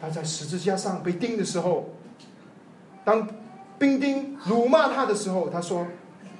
[0.00, 1.90] 他在十字架上被钉的时候，
[3.04, 3.28] 当
[3.78, 5.86] 兵丁辱骂他的时候，他说：“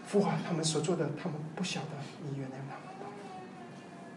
[0.08, 1.88] 父啊，他们所做的，他们不晓得，
[2.26, 2.52] 你原谅。”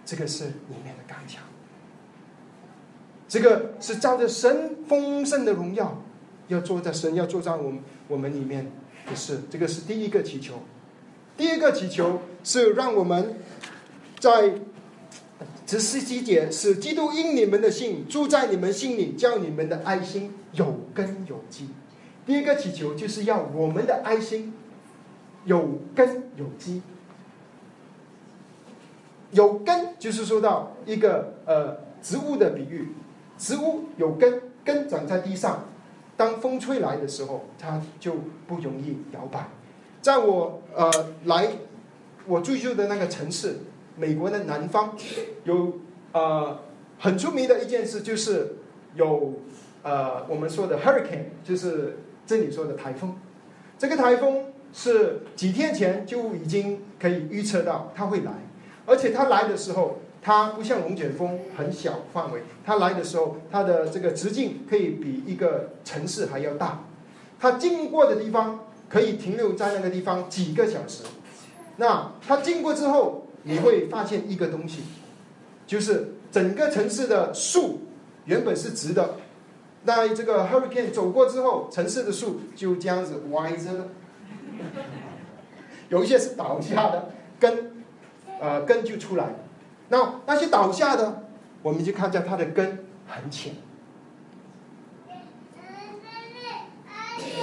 [0.06, 1.42] 这个是里面的刚强，
[3.28, 6.00] 这个是照着神丰盛的荣耀，
[6.48, 8.72] 要做在神要做在我们我们里面
[9.10, 9.42] 的事。
[9.50, 10.62] 这个是第一个祈求，
[11.36, 13.36] 第一个祈求是让我们
[14.20, 14.54] 在
[15.66, 21.70] 十四节是基督因你们的信住在你们心里，叫你们的爱心有根有基。
[22.28, 24.54] 第一个祈求就是要我们的爱心
[25.46, 26.84] 有根有基。
[29.32, 32.90] 有根就是说到一个呃植物的比喻，
[33.38, 35.66] 植物有根，根长在地上，
[36.16, 38.14] 当风吹来的时候，它就
[38.48, 39.48] 不容易摇摆。
[40.02, 40.90] 在我呃
[41.26, 41.48] 来
[42.28, 43.58] 我居住的那个城市，
[43.98, 44.96] 美国的南方，
[45.44, 45.74] 有
[46.12, 46.60] 呃
[47.00, 48.58] 很出名的一件事，就是
[48.94, 49.34] 有
[49.84, 53.16] 呃我们说的 hurricane，就是这里说的台风。
[53.78, 58.32] 这个台风是几天前就已经可以预测到它会来。
[58.86, 66.84] 而且它来的时候，它不像龙卷风很小范围，它来的时候，它的这个直径可以比一个城市还要大。
[67.40, 71.04] 它经过的地方可以停留在那个地方几个小时。
[71.78, 74.84] 那它经过之后，你会发现一个东西，
[75.68, 77.82] 就是整个城市的树
[78.26, 79.16] 原本是直的，
[79.84, 83.88] 那这个 hurricane 走过之后，城市的树就这样子歪着了，
[85.90, 87.75] 有一些是倒下的跟。
[88.46, 89.34] 呃，根就出来。
[89.90, 91.24] 那那些倒下的，
[91.64, 93.56] 我们就看见它的根很浅，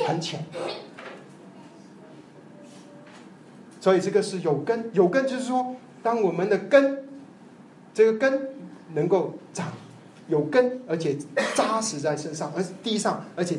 [0.06, 0.44] 很浅。
[3.80, 7.04] 所以这个是有根，有根就是说，当我们的根，
[7.92, 8.50] 这个根
[8.94, 9.72] 能够长，
[10.28, 11.18] 有根，而且
[11.56, 13.58] 扎实在身上，而地上，而且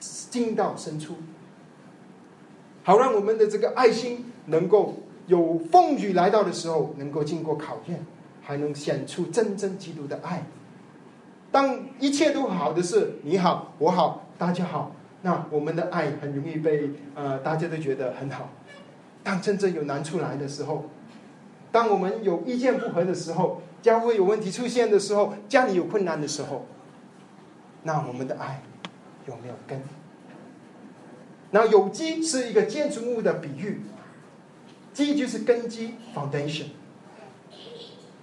[0.00, 1.14] 进到深处，
[2.82, 5.04] 好让我们的这个爱心能够。
[5.26, 8.04] 有风雨来到的时候，能够经过考验，
[8.42, 10.44] 还能显出真正基督的爱。
[11.50, 18.50] 当一切都好的是你好，我好，大家好，那我们的爱很容易被呃大家都觉得很好。
[19.24, 20.84] 当真正有难处来的时候，
[21.72, 26.66] 当我们有意见不合的时候，教会有问题出现的时候，家里有困难的时候，
[27.82, 28.62] 那我们的爱
[29.26, 29.80] 有没有根？
[31.50, 33.80] 那有机是一个建筑物的比喻。
[34.96, 36.64] 基就是根基 （foundation）。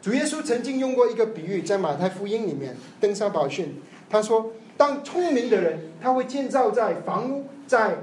[0.01, 7.97] 主耶稣曾经用过一个比喻，在马太福音里面，登山宝训，他说：“当聪明的人，他会建造在房屋，在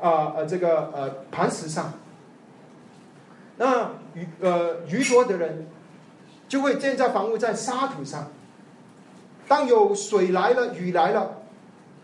[0.00, 1.92] 啊呃这个呃磐石上；
[3.58, 5.66] 那愚呃愚拙的人，
[6.48, 8.32] 就会建造房屋在沙土上。
[9.46, 11.42] 当有水来了，雨来了，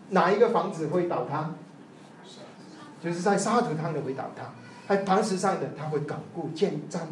[0.09, 1.55] 哪一个房子会倒塌？
[3.03, 4.53] 就是在沙土上的会倒塌。”
[4.91, 7.07] 在磐石上的，他会巩固、建站。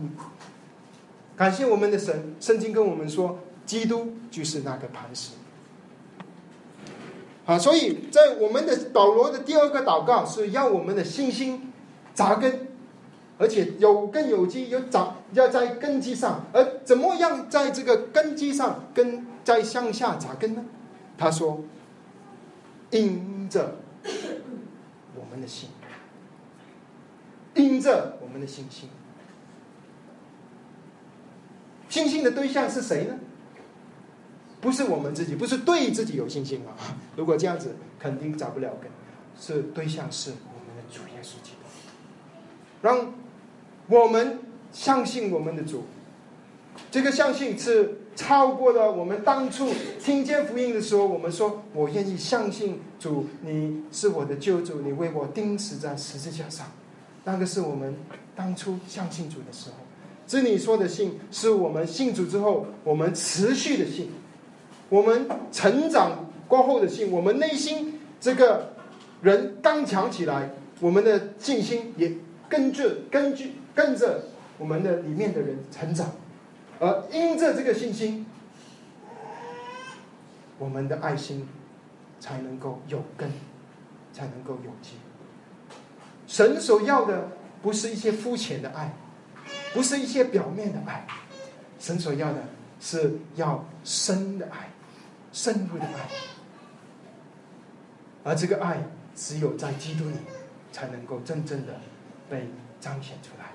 [1.37, 5.31] 感谢我们的神，圣经跟我们说，基督就是那个磐石。
[7.45, 11.71] 啊，所以在我们的保罗的第二个祷告是要我们的信心
[12.13, 12.67] 扎根，
[13.37, 16.47] 而且有根有基，有长要在根基上。
[16.51, 20.65] 而怎么样在这个根基上根在向下扎根呢？
[21.17, 21.63] 他说，
[22.91, 23.77] 因着
[25.15, 25.69] 我们的心。
[27.53, 28.89] 盯着我们的信心，
[31.89, 33.15] 信心的对象是谁呢？
[34.61, 36.75] 不是我们自己，不是对自己有信心啊！
[37.15, 38.91] 如果这样子，肯定找不了根。
[39.39, 41.65] 是对象是我们的主耶稣基督，
[42.81, 43.13] 让
[43.87, 44.39] 我们
[44.73, 45.85] 相信我们的主。
[46.91, 56.67] 这个相信是超过了我们当初听见福音的时候，我们说我愿意相信主，你是我的救主，你为我钉死在十字架上。
[57.23, 57.95] 那个是我们
[58.35, 59.75] 当初相信主的时候。
[60.25, 64.11] 这里说的信，是我们信主之后，我们持续的信。
[64.87, 68.73] 我们成长过后的信，我们内心这个
[69.21, 72.15] 人刚强起来，我们的信心也
[72.47, 74.25] 跟着、根据、跟着
[74.57, 76.11] 我们的里面的人成长，
[76.79, 78.25] 而因着这个信心，
[80.57, 81.47] 我们的爱心
[82.19, 83.31] 才能够有根，
[84.13, 84.91] 才能够有基。
[86.29, 87.27] 神所要的
[87.61, 88.93] 不是一些肤浅的爱，
[89.73, 91.05] 不是一些表面的爱，
[91.77, 92.37] 神所要的
[92.79, 94.69] 是要深的爱。
[95.31, 96.09] 深入的爱，
[98.23, 98.83] 而这个爱
[99.15, 100.15] 只有在基督里
[100.71, 101.73] 才能够真正的
[102.27, 102.49] 被
[102.81, 103.45] 彰显出来。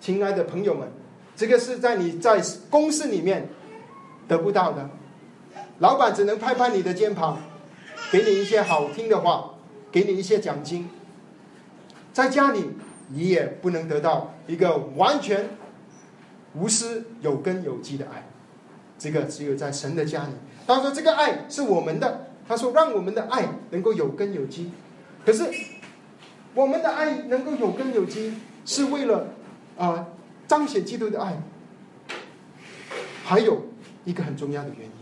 [0.00, 0.88] 亲爱的朋友们，
[1.36, 3.46] 这个是在你在公司里面
[4.26, 4.88] 得不到的，
[5.80, 7.38] 老板只能拍拍你的肩膀，
[8.10, 9.50] 给你一些好听的话，
[9.92, 10.88] 给你一些奖金。
[12.12, 12.70] 在家里，
[13.08, 15.48] 你也不能得到一个完全
[16.54, 18.26] 无私、有根有基的爱。
[18.98, 20.32] 这个只有在神的家里。
[20.66, 24.70] 他说：“这个爱是我们的。”他说：“让我们的爱能够有根有基。”
[25.24, 25.44] 可是，
[26.54, 28.34] 我们的爱能够有根有基，
[28.64, 29.28] 是为了
[29.78, 30.06] 啊
[30.46, 31.40] 彰显基督的爱。
[33.24, 33.66] 还有
[34.04, 34.92] 一个很重要的原因，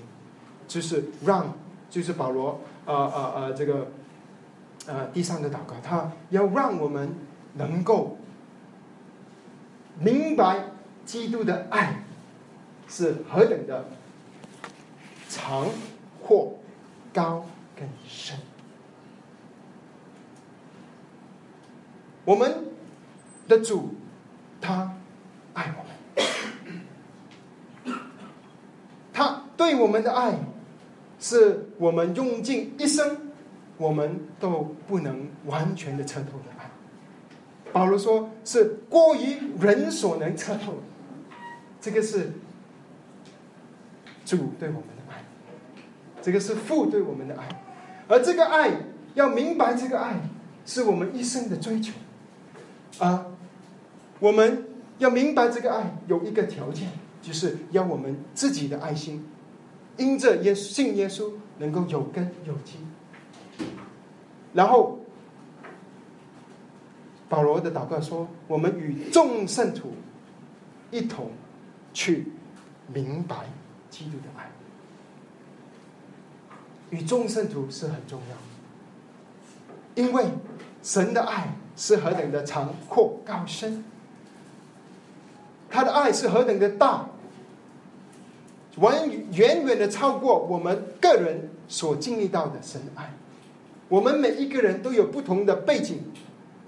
[0.66, 1.54] 就是让，
[1.88, 3.90] 就是保罗啊啊啊这个
[4.88, 7.14] 呃第三个祷告，他要让我们
[7.54, 8.18] 能够
[10.00, 10.64] 明白
[11.04, 12.02] 基督的爱
[12.88, 13.84] 是何等的。
[15.30, 15.66] 长
[16.22, 16.54] 或
[17.12, 17.44] 高
[17.76, 18.38] 更深，
[22.24, 22.64] 我们
[23.46, 23.94] 的主
[24.58, 24.96] 他
[25.52, 25.84] 爱我
[27.84, 27.98] 们，
[29.12, 30.38] 他对我们的爱
[31.20, 33.27] 是我们用尽一生
[33.78, 36.70] 我们都不能完全的彻透的爱。
[37.72, 40.82] 保罗说是过于人所能彻透的，
[41.80, 42.32] 这个是
[44.24, 45.24] 主对我们的爱。
[46.20, 47.48] 这个是父对我们的爱，
[48.08, 48.72] 而这个爱
[49.14, 50.20] 要明白，这个爱
[50.66, 51.92] 是我们一生的追求
[52.98, 53.26] 啊！
[54.18, 54.66] 我们
[54.98, 56.88] 要明白这个爱有一个条件，
[57.22, 59.24] 就是要我们自己的爱心
[59.96, 62.78] 因着耶稣信耶稣能够有根有基。
[64.58, 64.98] 然后
[67.28, 69.92] 保罗的祷告说：“我们与众圣徒
[70.90, 71.30] 一同
[71.94, 72.32] 去
[72.92, 73.36] 明白
[73.88, 74.50] 基督的爱。”
[76.90, 80.26] 与众圣徒是很重要，因为
[80.82, 83.84] 神的爱是何等的长阔高深，
[85.70, 87.06] 他的爱是何等的大，
[88.78, 93.12] 完远远的超过我们个人所经历到的神的爱。
[93.88, 96.02] 我们每一个人都有不同的背景、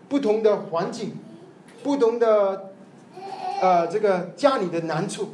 [0.08, 1.12] 不同的环境、
[1.82, 2.70] 不同的
[3.60, 5.30] 呃这个家里的难处，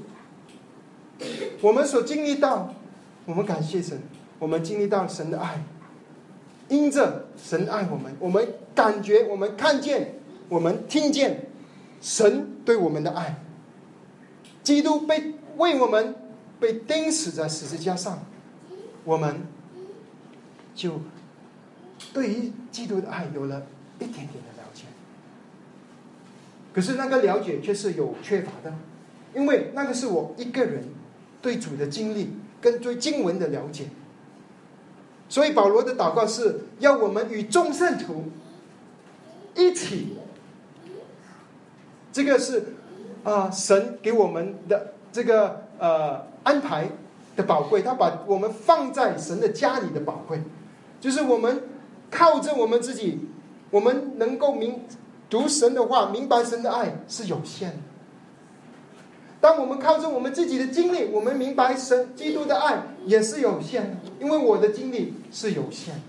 [1.61, 2.74] 我们所经历到，
[3.24, 4.01] 我们感谢神。
[4.39, 5.64] 我们经历到神的爱，
[6.68, 10.12] 因着神爱我们，我们感觉，我们看见，
[10.51, 11.49] 我们听见
[12.03, 13.41] 神对我们的爱。
[14.62, 16.14] 基督被为我们
[16.61, 18.18] 被钉死在十字架上，
[19.05, 19.47] 我们
[20.74, 21.01] 就
[22.12, 23.66] 对于基督的爱有了
[23.99, 24.84] 一点点的了解。
[26.72, 28.74] 可是那个了解却是有缺乏的，
[29.34, 30.84] 因为那个是我一个人
[31.40, 33.86] 对主的经历跟对经文的了解。
[35.28, 38.26] 所以保罗的祷告是要我们与众圣徒
[39.55, 40.18] 一起，
[42.12, 42.74] 这个是
[43.24, 46.90] 啊神给我们的这个呃安排
[47.34, 50.42] 的宝贵，他把我们放在神的家里的宝贵，
[51.01, 51.62] 就是我们
[52.11, 53.19] 靠着我们自己，
[53.71, 54.81] 我们能够明
[55.29, 57.77] 读神的话，明白神的爱是有限的。
[59.41, 66.01] 当我们靠着我们自己的经历，我们明白神基督的爱也是有限的，因为我的经历是有限的。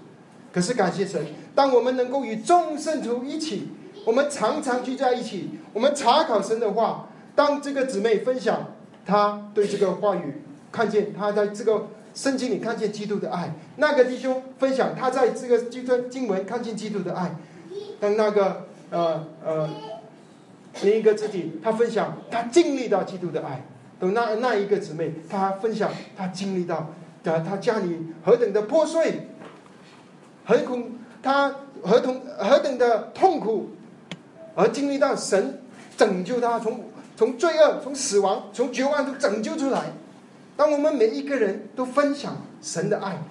[0.53, 1.23] 可是感谢神，
[1.53, 3.67] 当我们能够与众圣徒一起，
[4.05, 7.09] 我们常常聚在一起，我们查考神的话。
[7.35, 8.65] 当这个姊妹分享
[9.05, 10.41] 她对这个话语
[10.71, 17.35] 看见，她在这个圣经里看见基督的爱；那个弟兄分享他在这个基督经文看见基督的爱。
[17.99, 19.69] 但那个呃呃。
[20.83, 23.65] 另一个自己，他分享他经历到基督的爱，
[23.99, 26.93] 等那那一个姊妹，她分享她经历到
[27.23, 29.27] 的她家里何等的破碎，
[30.45, 30.91] 何恐
[31.23, 33.71] 她何同何等的痛苦，
[34.53, 35.59] 而经历到神
[35.97, 36.83] 拯救她从
[37.15, 39.85] 从罪恶、从死亡、从绝望中拯救出来。
[40.57, 43.21] 当我们每一个人都分享神的爱，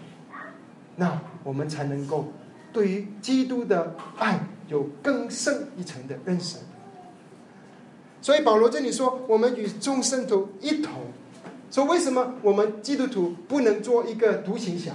[0.95, 2.27] 那我们才能够
[2.73, 6.59] 对于基督的爱有更深一层的认识。
[8.23, 10.93] 所以保罗这里说，我们与众生徒一同。
[11.69, 14.93] 说为什么我们基督徒不能做一个独行侠？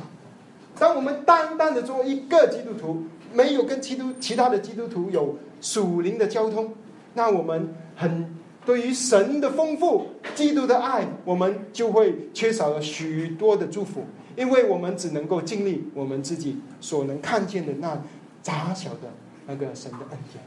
[0.79, 3.03] 当我们单单的做一个基督徒，
[3.33, 6.73] 没有跟基督其他的基督徒有属灵的交通，
[7.13, 14.05] 那我们很对于神的丰富、基督的爱，我们就会缺少了许多的祝福，
[14.35, 17.99] 因为我们只能够经历我们自己所能看见的那
[18.43, 19.11] 杂小的
[19.47, 20.43] 那个神的恩典。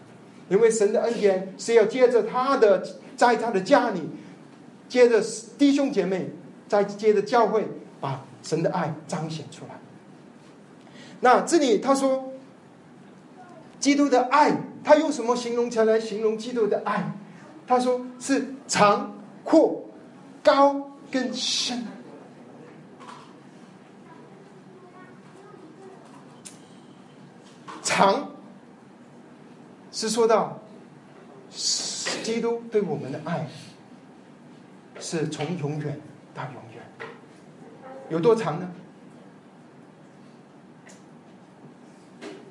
[0.48, 2.86] 因为神的恩典是要接着他的，
[3.16, 4.00] 在他的家里，
[4.88, 5.20] 接着
[5.58, 6.30] 弟兄姐妹，
[6.68, 7.66] 再接着教会，
[8.00, 9.80] 把神的爱彰显出来。
[11.20, 12.32] 那这里他说，
[13.80, 17.12] 基督的爱，他用什么形容词来形容基督的爱？
[17.66, 19.84] 他说是长、阔、
[20.42, 21.86] 高跟深。
[27.82, 28.30] 长。
[29.96, 30.58] 是说到
[31.50, 33.46] 基督对我们的爱，
[34.98, 36.00] 是从永远
[36.34, 36.82] 到永远，
[38.10, 38.68] 有多长呢？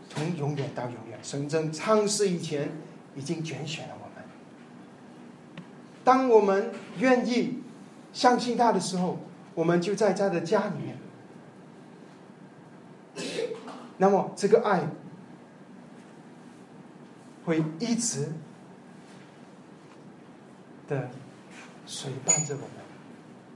[0.09, 2.71] 从永远到永远，神在创世以前
[3.13, 3.95] 已经拣选了。
[6.03, 7.61] 当我们愿意
[8.11, 9.19] 相信他的时候，
[9.55, 10.97] 我们就在他的家里面。
[13.97, 14.87] 那么这个爱。
[17.45, 18.31] 会一直
[20.87, 21.09] 的
[21.85, 22.69] 随伴着我们，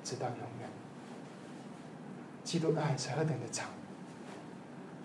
[0.03, 0.69] 直到永远。
[2.43, 3.69] 基督的爱是何等的长？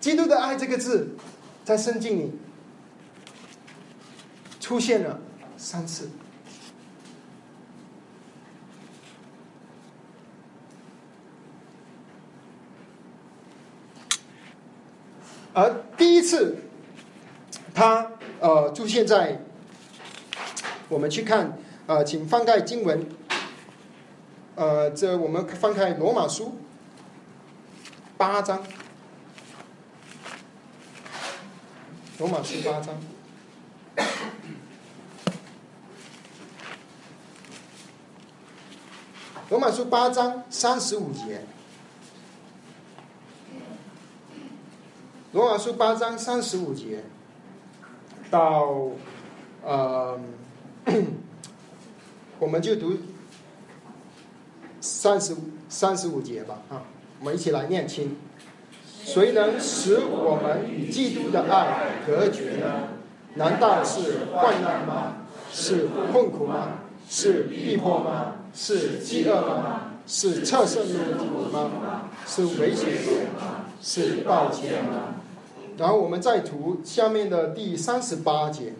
[0.01, 1.15] 基督的爱这个字，
[1.63, 2.33] 在圣经里
[4.59, 5.21] 出现了
[5.55, 6.09] 三次，
[15.53, 16.57] 而第一次，
[17.73, 18.09] 他。
[18.39, 19.39] 呃，出现在
[20.89, 23.07] 我们去看，呃，请翻开经文，
[24.55, 26.57] 呃，这我们翻开罗马书
[28.17, 28.61] 八章，
[32.17, 32.99] 罗马书八章，
[39.49, 41.45] 罗马书八章三十五节，
[45.33, 47.03] 罗马书八章三十五节。
[48.29, 48.69] 到，
[49.63, 50.19] 呃，
[52.37, 52.93] 我们就读
[54.79, 55.35] 三十
[55.67, 56.83] 三十五节吧，啊，
[57.19, 58.15] 我们一起来念经。
[59.03, 62.89] 谁能使我们与基督的爱隔绝呢？
[63.33, 65.15] 难道是患难吗？
[65.51, 66.67] 是痛苦吗？
[67.09, 68.35] 是逼迫吗？
[68.53, 69.93] 是饥饿吗？
[70.05, 71.71] 是侧身露体吗？
[72.27, 72.87] 是危险
[73.35, 73.65] 吗？
[73.81, 75.15] 是暴击吗？
[75.77, 78.73] 然后我们再读下面的第三十八节，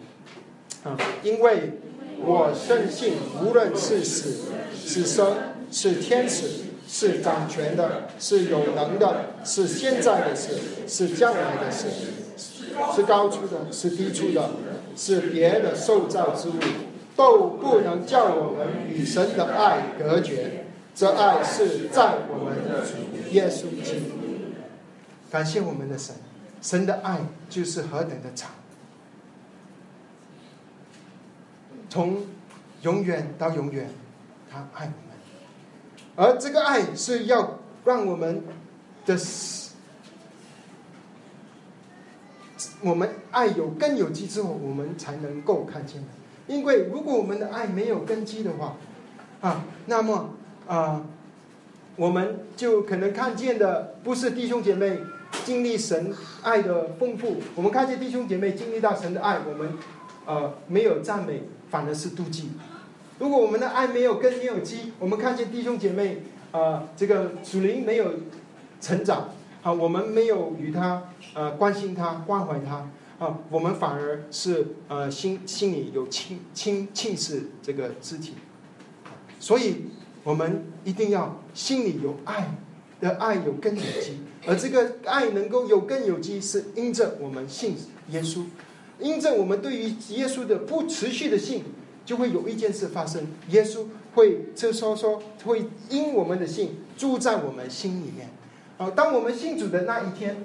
[0.84, 1.80] 啊，因为
[2.24, 5.34] 我深信，无论是死是生，
[5.70, 6.46] 是天使，
[6.86, 10.52] 是掌权的，是有能的，是现在的事，
[10.86, 11.86] 是将来的事，
[12.94, 14.50] 是高处的，是低处的，
[14.96, 16.54] 是别的受造之物，
[17.16, 20.64] 都不能叫我们与神的爱隔绝。
[20.94, 24.14] 这爱是在我们的主耶稣基督。
[25.28, 26.14] 感谢我们的神。
[26.64, 28.50] 神的爱就是何等的长，
[31.90, 32.24] 从
[32.80, 33.90] 永远到永远，
[34.50, 34.96] 他爱我们，
[36.16, 38.42] 而这个爱是要让我们
[39.04, 39.14] 的，
[42.80, 46.08] 我们爱有根有基之后，我们才能够看见的。
[46.46, 48.76] 因为如果我们的爱没有根基的话，
[49.42, 50.30] 啊，那么
[50.66, 51.04] 啊，
[51.96, 54.98] 我们就可能看见的不是弟兄姐妹。
[55.44, 56.12] 经历神
[56.42, 59.74] 爱的丰富，我们看见弟兄姐妹经历到神的爱，我们
[60.24, 62.50] 呃没有赞美，反而是妒忌。
[63.18, 66.22] 如果我们的爱没有根没有基，我们看见弟兄姐妹
[66.52, 68.10] 啊这个属灵没有
[68.80, 69.28] 成长
[69.62, 71.04] 啊，我们没有与他
[71.34, 72.90] 呃关心他关怀他
[73.24, 78.34] 啊，我们反而是呃心心里有轻轻轻视这个肢体。
[79.38, 79.86] 所以
[80.22, 82.54] 我们一定要心里有爱
[83.00, 84.20] 的爱有根有基。
[84.46, 87.76] 而这个爱能够有根有基，是因着我们信
[88.10, 88.44] 耶稣，
[88.98, 91.64] 因着我们对于耶稣的不持续的信，
[92.04, 98.28] 就会有一件事发生：耶稣会就说说会因我们的信住在我们心里面。
[98.76, 100.36] 啊，当我们信主的那一天，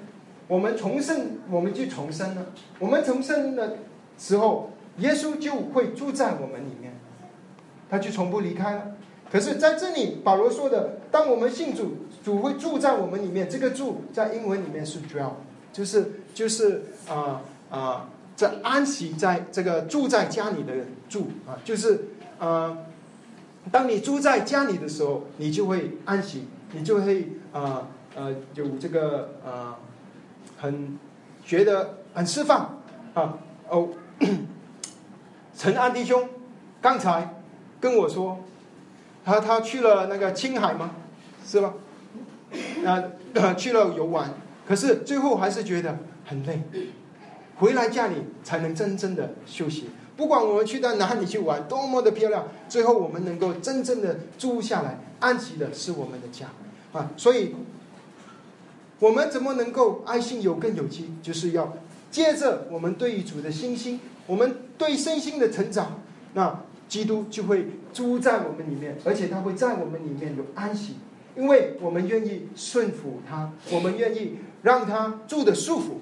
[0.48, 2.46] 我们重生，我们就重生了。
[2.78, 3.76] 我们重生的
[4.16, 6.96] 时候，耶稣就会住在我们里面，
[7.90, 8.96] 他就从不离开了。
[9.30, 13.48] 可是在这里，保罗说的，当我们信主，主会住在我们里面。
[13.48, 15.32] 这个住在英文里面是 dwell，
[15.72, 20.72] 就是就是啊啊，在安息在这个住在家里的
[21.08, 22.06] 住啊，就是
[22.38, 22.76] 呃，
[23.70, 29.74] 当你住在家里的时候，你就会安息，你就会啊呃有这个呃
[30.58, 30.98] 很
[31.44, 32.80] 觉得很释放
[33.14, 33.88] 啊哦，
[35.56, 36.28] 陈安弟兄
[36.80, 37.36] 刚才
[37.80, 38.38] 跟我说。
[39.22, 40.92] 他他去了那个青海吗？
[41.46, 41.74] 是吧？
[42.82, 44.32] 那，去了游玩，
[44.66, 46.62] 可是最后还是觉得很累，
[47.56, 49.90] 回来家里才能真正的休息。
[50.16, 56.46] 不管我们去到哪里去玩，多么的漂亮，最后我们能够真正的住下来，安息的是我们的家
[56.92, 57.10] 啊。
[57.16, 57.54] 所以，
[58.98, 61.10] 我们怎么能够爱心有更有机？
[61.22, 61.76] 就是要
[62.10, 66.00] 接着我们对于主的信心，我们对身心的成长，
[66.34, 66.60] 那。
[66.90, 70.96] 基督就会住在我们里面，而且他会在我们里面有安息，
[71.40, 75.98] 因为我们愿意顺服他，我们愿意让他住的舒服。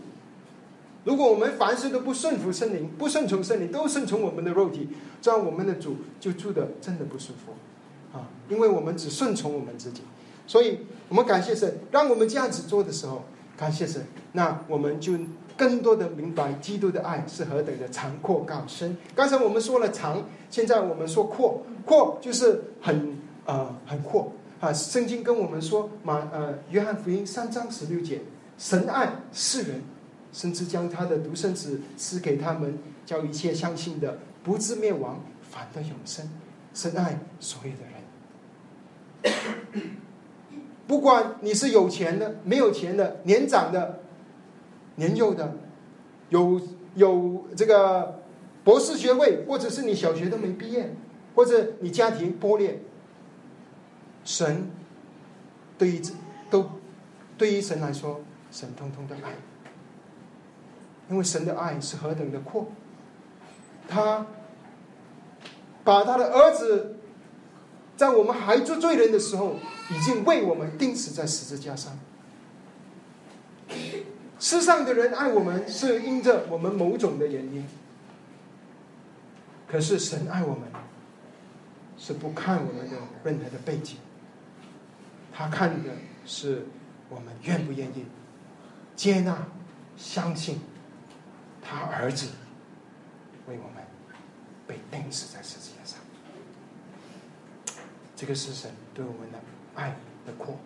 [1.04, 4.88] 如果我们凡事都不顺服圣灵，不顺从圣灵，都顺从我们的肉体，
[5.22, 8.28] 这样我们的主就住的真的不舒服啊！
[8.48, 10.02] 因为我们只顺从我们自己，
[10.46, 13.22] 所以我们感谢神，让我们这样子做的时候，
[13.56, 15.14] 感谢神，那我们就。
[15.56, 18.96] 更多的明白基督的爱是何等的长阔高深。
[19.12, 24.30] 刚才我们说了长，现在我们说阔，阔就是很呃很阔
[24.60, 24.72] 啊。
[24.72, 28.20] 圣经跟我们说，马呃约翰福音三章十六节，
[28.56, 29.82] 神爱世人，
[30.32, 36.28] 甚至将他的独生子赐给他们，叫一切相信的不至灭亡，反得永生。
[36.74, 39.32] 神爱所有的
[39.72, 39.82] 人，
[40.86, 44.00] 不管你是有钱的、没有钱的、年长的。
[44.96, 45.56] 年幼的，
[46.30, 46.60] 有
[46.96, 48.20] 有这个
[48.64, 50.92] 博士学位，或者是你小学都没毕业，
[51.36, 52.80] 或者你家庭破裂，
[54.28, 54.70] 神
[55.78, 56.02] 对于
[56.50, 56.70] 都
[57.38, 58.20] 对于神来说，
[58.52, 59.32] 神通通的爱，
[61.08, 62.66] 因为神的爱是何等的阔，
[63.88, 64.26] 他
[65.82, 66.96] 把他的儿子
[67.96, 69.56] 在我们还做罪人的时候，
[69.90, 71.98] 已经为我们钉死在十字架上。
[74.38, 77.66] 世上的人爱我们是因着我们某种的原因，
[79.66, 80.68] 可是神爱我们
[81.96, 83.96] 是不看我们的任何的背景，
[85.38, 85.90] 他看的
[86.26, 86.66] 是
[87.08, 88.06] 我们愿不愿意
[88.96, 89.46] 接纳、
[89.96, 90.58] 相信
[91.62, 92.30] 他儿子
[93.46, 93.84] 为我们
[94.66, 96.00] 被钉死在世界上。
[98.16, 99.38] 这个是神对我们的
[99.76, 99.94] 爱
[100.26, 100.56] 的扩。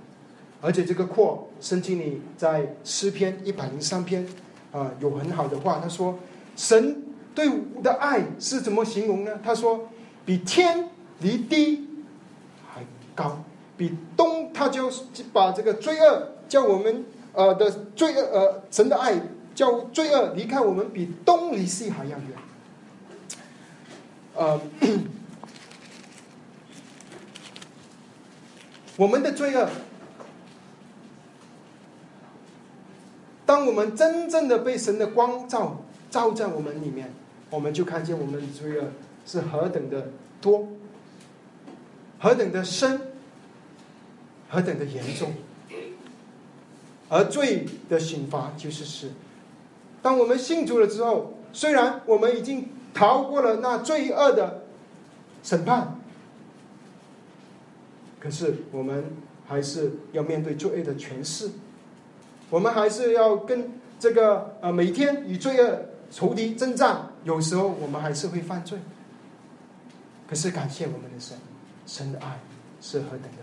[0.63, 4.27] 而且这个扩，圣经里在诗篇一百零三篇，
[4.73, 6.19] 啊，有很好的话，他说
[6.57, 7.03] ：“神
[7.35, 9.39] 对我的爱是怎么形容呢？
[9.45, 9.91] 他说，
[10.25, 10.89] 比天
[11.21, 11.89] 离地
[12.73, 12.83] 还
[13.15, 13.45] 高，
[13.83, 14.89] 比东，他就
[15.33, 19.21] 把这个罪恶叫我们呃的罪恶呃神的爱
[19.57, 22.29] 叫罪恶离开我们，比东离西还要远。
[24.37, 24.61] 呃，
[28.97, 29.69] 我们的罪恶。”
[33.45, 37.13] 当我们真正的被神的光照照在我们里面，
[37.51, 38.85] 我们就看见我们的罪恶
[39.27, 40.07] 是何等的
[40.41, 40.69] 多，
[42.21, 43.01] 何等的深，
[44.53, 45.33] 何等的严重。
[47.09, 49.11] 而罪的刑罚就是死。
[50.03, 54.65] 当我们信主了之后，虽然我们已经逃过了那罪恶的
[55.43, 55.99] 审判，
[58.21, 59.05] 可是我们
[59.47, 61.51] 还是要面对罪恶的诠释。
[62.51, 68.79] 我们还是要跟这个呃每天与罪恶仇敌征战，有时候我们还是会犯罪。
[70.29, 71.37] 可是感谢我们的神，
[71.87, 72.41] 神的爱
[72.81, 73.43] 是何等的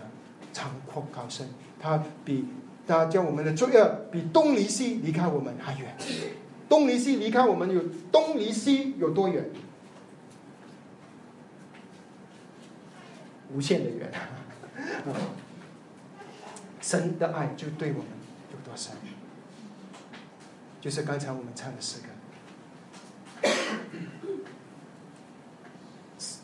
[0.52, 1.48] 长阔高深，
[1.78, 2.44] 他比
[2.86, 5.96] 他叫我们的罪恶比东离西离开我们还远。
[6.68, 7.82] 东离西离开我们有
[8.12, 9.44] 东离西有多远？
[13.52, 14.10] 无限的远。
[16.80, 18.06] 神的爱就对我们
[18.52, 18.58] 有。
[18.64, 18.92] 多深？
[20.80, 22.06] 就是刚才我们唱的诗歌。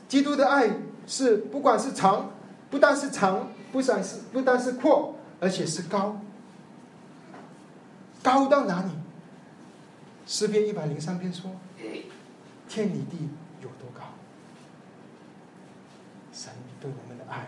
[0.08, 0.70] 基督的爱
[1.06, 2.32] 是不管是长，
[2.70, 6.18] 不但是长，不但是不但是阔，而且是高。
[8.22, 8.90] 高到哪里？
[10.26, 11.50] 诗篇一百零三篇说
[12.66, 13.28] ：“天与地
[13.60, 14.00] 有多高？”
[16.32, 16.50] 神。
[16.80, 17.46] 对我们的爱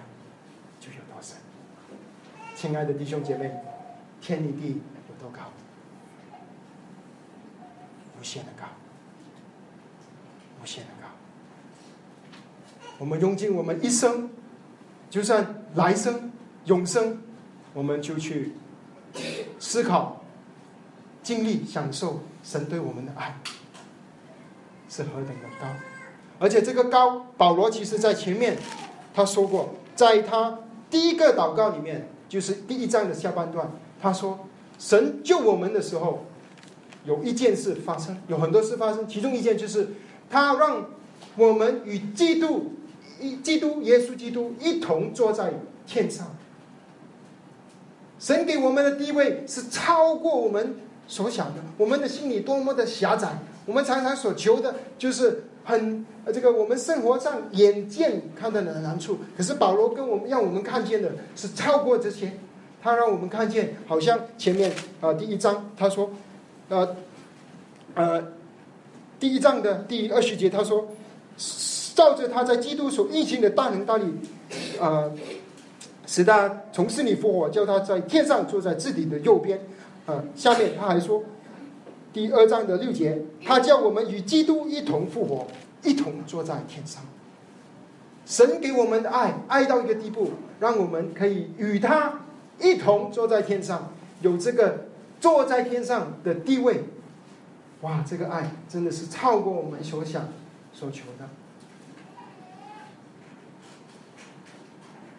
[0.80, 1.36] 就有多深。
[2.54, 3.50] 亲爱的弟兄姐妹，
[4.20, 5.50] 天与地有多高？
[8.20, 8.66] 无限的高，
[10.62, 11.08] 无限的高。
[12.98, 14.30] 我们用尽我们一生，
[15.10, 16.30] 就算来生
[16.66, 17.18] 永生，
[17.72, 18.52] 我们就去
[19.58, 20.22] 思考、
[21.22, 23.38] 经历、享受神对我们的爱
[24.88, 25.66] 是何等的高。
[26.38, 28.56] 而且这个高，保罗其实在前面
[29.14, 30.58] 他说过，在他
[30.90, 34.46] 第一个祷告里面，就是第一章的下半段，他说
[34.78, 36.26] ：“神救我们的时候，
[37.04, 39.88] 有一件事发生，有很多事发生，其中一件就是
[40.30, 40.84] 他让
[41.36, 42.74] 我们与基督
[43.20, 45.52] 一基督耶稣基督一同坐在
[45.86, 46.34] 天上。
[48.18, 62.32] 神给我们的地位是超过我们所想的，我们的心里多么的狭窄，我们常常所求的就是。”很这个，我们生活上眼见看到的难处，可是保罗跟我们让我们看见的是超过这些。
[62.82, 66.10] 他让我们看见，好像前面啊第一章他说，
[66.70, 66.96] 呃
[67.92, 68.28] 呃
[69.20, 70.88] 第一章的第二十节他说，
[71.98, 74.04] 照着他在基督所运行的大能大力，
[74.80, 75.10] 啊，
[76.06, 79.58] 使他从死里复活，叫他在天上坐在自己的右边。
[80.06, 81.24] 啊，下面他还说。
[82.12, 85.48] 第二章的六节，他叫我们与基督一同复活，
[85.82, 87.02] 一同坐在天上。
[88.24, 90.30] 神给我们的爱，爱到一个地步，
[90.60, 92.20] 让我们可以与他
[92.60, 93.92] 一同坐在天上，
[94.22, 94.86] 有这个
[95.20, 96.84] 坐在天上的地位。
[97.80, 100.28] 哇，这个爱真的是超过我们所想
[100.72, 101.28] 所求的。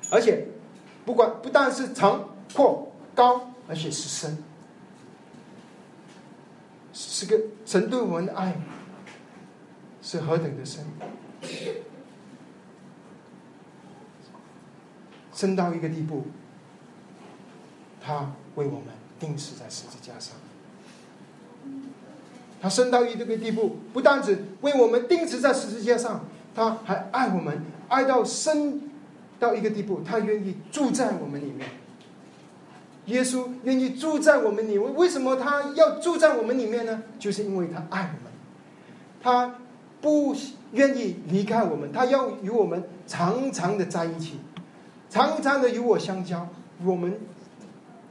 [0.09, 0.47] 而且，
[1.05, 4.43] 不管不但是长阔高，而且是深。
[6.91, 8.59] 是个神对我们的爱
[10.01, 10.83] 是何等的深，
[15.33, 16.25] 深到一个地步，
[18.01, 18.87] 他为我们
[19.19, 20.35] 钉死在十字架上。
[22.61, 28.88] 他深到一个地步，不单只为我们钉死在十字架上，他还爱我们，爱到深
[29.39, 31.67] 到一个地步，他愿意住在我们里面。
[33.05, 37.01] 耶稣愿意住在我们里面，为什么他要住在我们里面呢？
[37.17, 38.31] 就是因为他爱我们，
[39.21, 39.55] 他
[39.99, 40.35] 不
[40.73, 44.39] 愿意离开我们，他要与我们常常的在一起，
[45.09, 46.47] 常常的与我相交，
[46.85, 47.17] 我们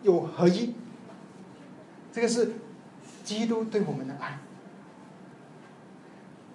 [0.03, 0.75] 有合一。
[2.13, 2.55] 这个是
[3.23, 4.41] 基督对我们的爱。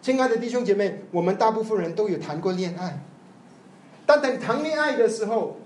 [0.02, 3.00] 亲爱的弟兄姐妹，我们大部分人都有谈过恋爱，
[4.06, 5.58] 但等谈恋爱的时候，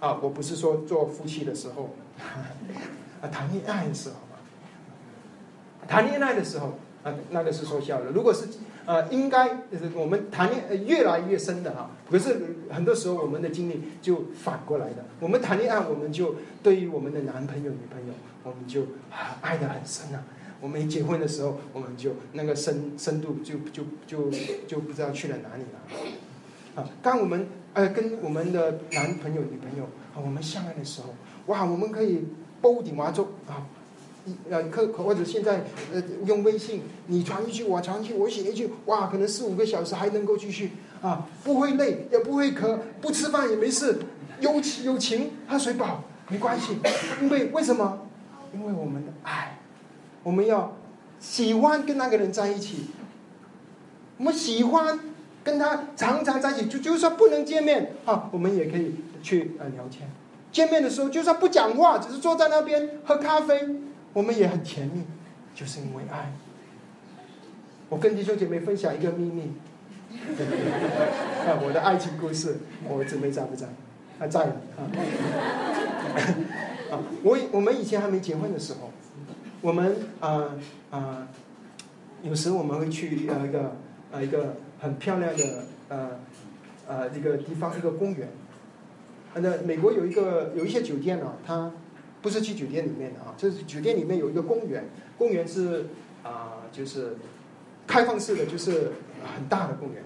[0.00, 1.94] 啊，我不是说做夫妻的时候。
[3.22, 4.16] 啊，谈恋爱的时候，
[5.86, 8.10] 谈恋爱的时候啊，那个是说笑的。
[8.10, 8.46] 如果是
[8.84, 9.58] 呃，应该
[9.94, 11.90] 我们谈恋爱越来越深的哈。
[12.10, 15.04] 可是很多时候我们的经历就反过来的。
[15.20, 16.34] 我们谈恋爱，我们就
[16.64, 18.12] 对于我们的男朋友、女朋友，
[18.42, 18.82] 我们就
[19.40, 20.24] 爱的很深啊。
[20.60, 24.30] 我们结婚的时候，我们就那个深深度就就就
[24.66, 26.82] 就不知道去了哪里了。
[26.82, 31.14] 啊，当我们呃跟我们的男朋友、女朋友啊，我们相爱的时候。
[31.46, 32.24] 哇，我们可以
[32.60, 33.66] 煲点完粥啊，
[34.48, 40.70] 呃，可或者现在呃用微信，你传一句，我传一句，我写一句，哇，可能四五个小时还能够继续
[41.00, 43.98] 啊，不会累，也不会渴，不吃饭也没事，
[44.40, 46.78] 有情有情，喝水饱没关系，
[47.20, 48.06] 因为为什么？
[48.54, 49.58] 因为我们的爱，
[50.22, 50.76] 我们要
[51.18, 52.90] 喜欢跟那个人在一起，
[54.18, 55.00] 我们喜欢
[55.44, 60.08] 跟他常常在一起，就就算不能见面啊，我们也可以去呃聊天。
[60.50, 63.68] 见面的时候，就算不讲话，只是坐在那边喝咖啡，
[64.12, 65.04] 我们也很甜蜜，
[65.54, 66.32] 就是因为爱。
[67.88, 69.52] 我跟弟兄姐妹分享一个秘密，
[71.46, 73.66] 啊，我的爱情故事，我姊妹在不在？
[74.18, 74.80] 还在啊。
[76.90, 78.90] 啊，我我们以前还没结婚的时候，
[79.62, 80.50] 我们啊
[80.90, 81.26] 啊，
[82.22, 83.76] 有时我们会去呃一个
[84.12, 86.10] 呃一个很漂亮的呃
[86.88, 88.28] 呃一个地方，一个公园。
[89.34, 91.70] 那美国有一个有一些酒店呢，它
[92.20, 94.84] 不是去酒店里面的啊，就是酒店里面有一个公园，
[95.16, 95.86] 公园是
[96.24, 97.16] 啊，就是
[97.86, 98.90] 开放式的，就是
[99.34, 100.02] 很大的公园，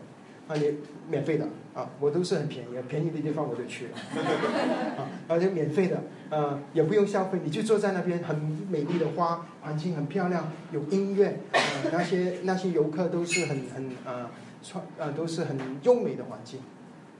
[0.46, 0.74] 啊，也
[1.08, 3.98] 免费的啊，我都是很便宜，便宜的地方我就去了，
[4.96, 6.00] 啊，而且免费的，
[6.30, 8.36] 呃，也不用消费，你就坐在那边，很
[8.70, 11.60] 美丽的花，环境很漂亮，有音乐，呃，
[11.90, 14.30] 那些那些游客都是很很呃
[14.66, 16.60] 穿呃都是很优美的环境，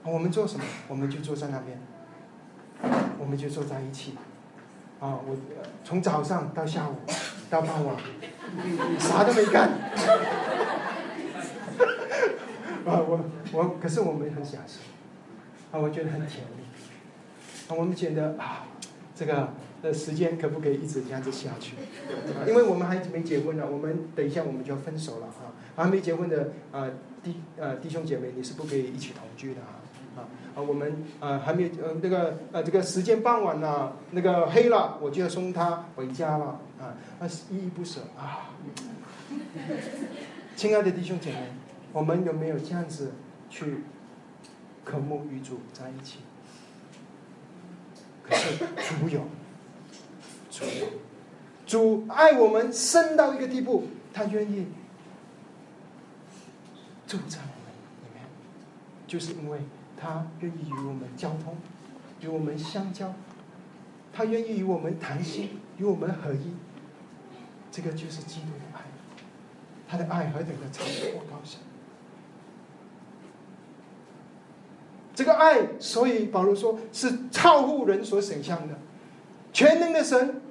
[0.03, 0.65] 我们做什么？
[0.89, 1.79] 我们就坐在那边。
[3.19, 4.15] 我们就坐在一起，
[4.99, 5.35] 啊，我
[5.83, 6.93] 从早上到下午
[7.49, 7.95] 到傍晚，
[8.99, 9.69] 啥都没干，
[12.85, 13.19] 啊，我
[13.51, 14.79] 我可是我们很享受，
[15.71, 16.63] 啊，我觉得很甜蜜。
[17.67, 18.67] 啊，我们觉得啊，
[19.15, 21.75] 这个的时间可不可以一直这样子下去？
[22.47, 25.53] 因为我们还没结婚呢，我们等一下我们就要分手了啊。
[25.75, 26.89] 还没结婚的啊
[27.23, 29.77] 弟呃弟兄姐妹，你是不可以一起同居的啊
[30.17, 30.25] 啊
[30.55, 30.61] 啊！
[30.61, 38.49] 我们啊还没呃那个呃这个时间傍晚了，那个黑了，我就要送他回家了啊，那是依依不舍啊。
[40.55, 41.51] 亲爱的弟兄姐妹，
[41.93, 43.11] 我们有没有这样子
[43.51, 43.83] 去
[44.83, 46.19] 渴慕与主在一起？
[48.27, 49.21] 可是主有，
[50.57, 50.65] 主，
[51.67, 54.65] 主爱我们深到一个地步，他愿意
[57.05, 58.23] 住在我们里面，
[59.05, 59.59] 就是因为
[59.95, 61.55] 他愿意与我们交通，
[62.21, 63.13] 与我们相交，
[64.11, 66.53] 他愿意与我们谈心，与我们合一。
[67.71, 68.81] 这个就是基督的爱，
[69.87, 71.59] 他的爱何等的长阔高深。
[75.13, 78.75] 这个爱，所以保罗说是超乎人所想象的。
[79.53, 80.41] 全能的神，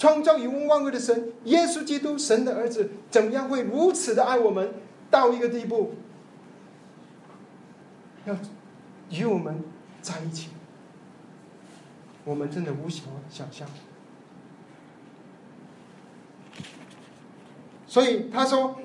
[0.00, 4.72] 创造永无万物的神，耶稣基督，神的儿子，怎样会如此的爱我们
[5.10, 5.92] 到一个地步，
[8.24, 8.34] 要
[9.10, 9.62] 与我们
[10.00, 10.48] 在一起？
[12.24, 13.68] 我们真的无法想象。
[17.86, 18.80] 所以他说。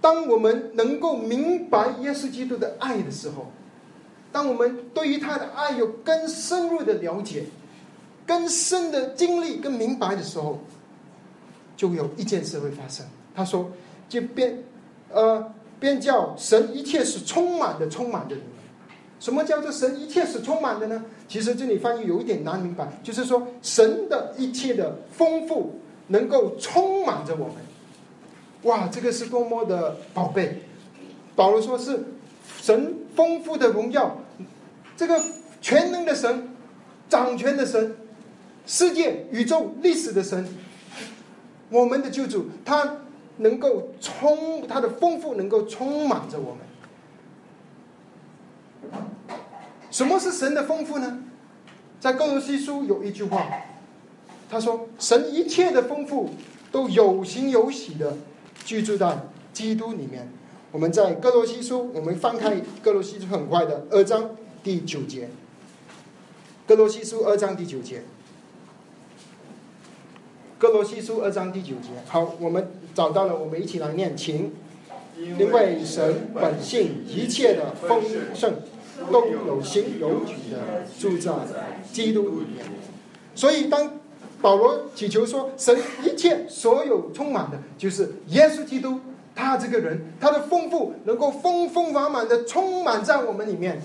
[0.00, 3.50] 当我们能够明白耶稣基督的爱的时候，
[4.30, 7.46] 当我们对于他的爱有更深入的了解、
[8.28, 10.60] 更深的经历、更明白的时候，
[11.74, 13.06] 就有一件事会发生。
[13.34, 13.70] 他说
[14.06, 14.62] ：“就变，
[15.10, 15.50] 呃，
[15.80, 18.50] 变叫神一切是充满的，充满着你们。
[19.18, 21.02] 什么叫做神一切是充满的呢？
[21.26, 27.56] 其实这里翻译有一点难明白，就是说神的一切的丰富能够充满着我们。”
[28.64, 30.62] 哇，这个是多么的宝贝！
[31.34, 32.04] 保罗说是
[32.60, 34.18] 神丰富的荣耀，
[34.96, 35.18] 这个
[35.62, 36.48] 全能的神、
[37.08, 37.96] 掌权的神、
[38.68, 40.46] 世界宇宙历史的神，
[41.70, 42.98] 我们的救主，他
[43.38, 46.60] 能够充他的丰富，能够充满着我们。
[49.90, 51.24] 什么是神的丰富呢？
[51.98, 53.48] 在哥罗西书有一句话，
[54.50, 56.28] 他说：“神一切的丰富
[56.70, 58.18] 都有形有喜的。”
[58.66, 59.18] 居住在
[59.54, 60.30] 基督里面。
[60.72, 65.30] 我们在哥罗西书，我们翻开哥罗西书，很快的二章第九节。
[66.66, 68.02] 哥罗西书二章第九节。
[70.58, 71.90] 哥罗西书二章第九节。
[72.06, 74.52] 好，我们找到了，我们一起来念，请。
[75.16, 78.02] 因为神本性一切的丰
[78.34, 78.54] 盛，
[79.10, 81.32] 都有形有体的住在
[81.92, 82.66] 基督里面。
[83.34, 83.92] 所以当。
[84.40, 89.00] 保罗祈求说：“神一切所有充满的，就是耶稣基督，
[89.34, 93.82] 他这个人，他的丰富能够丰丰满满的充满在我们里面。”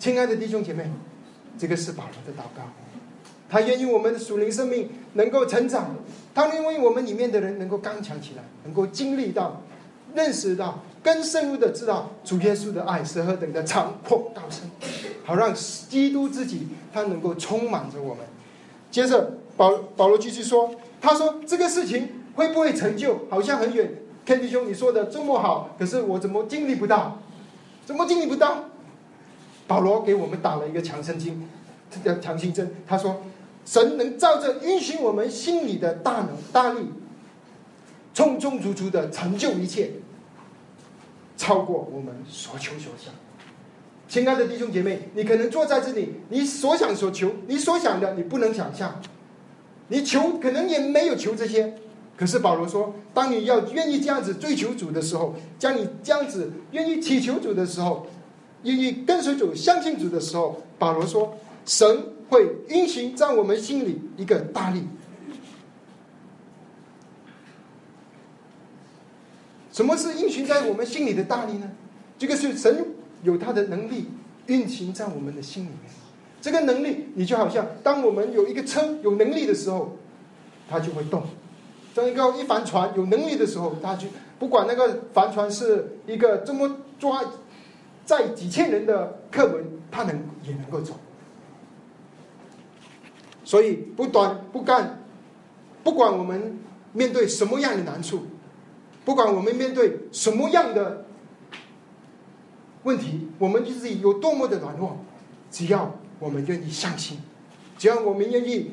[0.00, 0.90] 亲爱的弟兄姐妹，
[1.60, 2.62] 这个是保罗的祷告，
[3.50, 5.94] 他愿意我们的属灵生命能够成长，
[6.34, 9.60] 他愿意我们里面的人能够刚强起来，能够经历到、
[10.14, 14.70] 认识到、更深入的知道主耶稣的爱是何等的长阔高深。
[15.22, 18.24] 好让基督自己他能够充满着我们。
[18.90, 23.26] 接着保保罗继续说：“他说这个事情会不会成就？
[23.28, 23.92] 好像很远。
[24.24, 27.18] 天弟兄，你说的这么好，可是我怎么经历不到？
[27.84, 28.64] 怎么经历不到？”
[29.70, 31.48] 保罗给我们打了一个强身经，
[31.88, 32.74] 这叫强心针。
[32.88, 33.22] 他说
[33.64, 36.88] ：“神能照着运行我们心里的大能大力，
[38.12, 39.92] 充充足足的成就一切，
[41.36, 43.14] 超过我们所求所想。”
[44.10, 49.00] 亲爱的弟兄姐妹，你可能坐在这里，你所想所求，你所想的，你不能想象，
[49.86, 51.74] 你求可能也没有求这些。
[52.16, 58.08] 可是保罗说，当你要愿意这样子追求主的时候，将你这样子愿意祈求主的时候，
[58.62, 64.84] 愿意跟随主、相信主的时候，保罗说，神会运行在我们心里一个大力。
[69.72, 71.70] 什么是运行在我们心里的大力呢？
[72.18, 72.86] 这个是神。
[73.22, 74.06] 有他的能力
[74.46, 75.92] 运行在我们的心里面，
[76.40, 79.94] 这个能力，你就好像当我们有一个车有能力的时候，
[80.70, 81.20] 它就会动；
[81.94, 84.08] 当一个一帆船有能力的时候，它就
[84.38, 87.22] 不管那个帆船是一个这么抓
[88.10, 90.98] 在几千人的课文，他能也能够走。
[93.44, 95.04] 所以不短不干，
[95.84, 96.58] 不管我们
[96.92, 98.22] 面对什么样的难处，
[99.04, 101.04] 不管我们面对什么样的。
[102.82, 104.96] 问题，我们自己有多么的软弱，
[105.48, 107.18] 只要我们愿意相信，
[107.78, 108.72] 只要我们愿意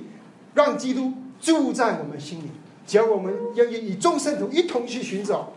[0.56, 2.50] 让基督住在我们心里，
[2.88, 5.54] 只要我们愿意与众生徒一同去寻找，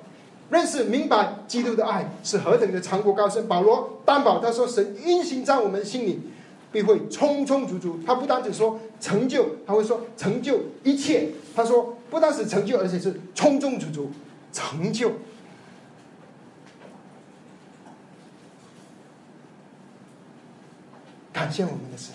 [0.51, 3.47] 认识明白基督的爱是何等的长阔高深。
[3.47, 6.21] 保罗担保他说：“神运行在我们心里，
[6.73, 11.31] 必会充充足足。”他不单只说成就，他会说成就一切。
[11.55, 14.11] 他说不单是成就，而且是充充足足
[14.53, 15.13] 成就。
[21.33, 22.13] 感谢我们的神。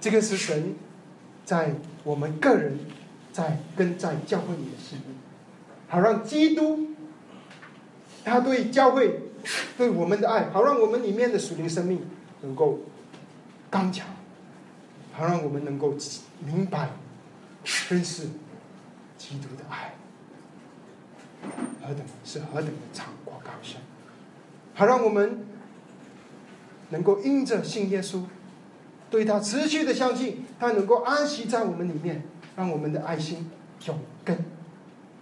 [0.00, 0.74] 这个是神
[1.46, 2.76] 在我们个人
[3.34, 5.00] 在跟在教会里的心，
[5.88, 6.90] 好让基督
[8.24, 9.22] 他对教会
[9.76, 12.06] 对我们的爱，好让我们里面的属灵生命
[12.42, 12.78] 能够
[13.68, 14.06] 刚强，
[15.12, 15.96] 好让我们能够
[16.46, 16.90] 明白
[17.88, 18.28] 认识
[19.18, 19.94] 基督的爱。
[21.82, 23.80] 何等是何等的长阔高深，
[24.74, 25.44] 好让我们
[26.90, 28.22] 能够因着信耶稣。
[29.10, 32.22] 对他持续的相信，他能够安息在我们里面，
[32.56, 33.50] 让我们的爱心
[33.86, 33.94] 有
[34.24, 34.36] 根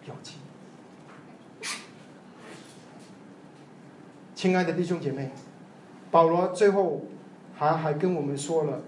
[0.07, 0.35] 有基。
[4.35, 5.31] 亲爱的弟兄姐妹，
[6.11, 7.03] 保罗最后
[7.57, 8.81] 还还跟我们说了，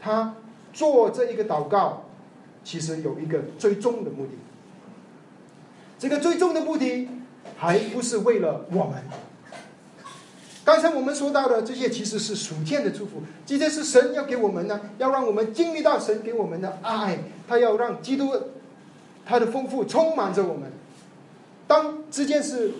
[0.00, 0.34] 他
[0.72, 2.04] 做这一个祷告，
[2.64, 4.32] 其实有一个最终的目的。
[5.98, 7.08] 这个最终的目的，
[7.56, 9.04] 还不是为了我们。
[10.64, 13.22] 刚才我们说到的这些，其实是属天的祝福。
[13.44, 17.18] 这些是神要给我们呢，要让我们经历到神给我们的爱。
[17.46, 18.32] 他要让基督
[19.26, 20.72] 他的丰富充满着我们。
[21.66, 22.72] 当这件事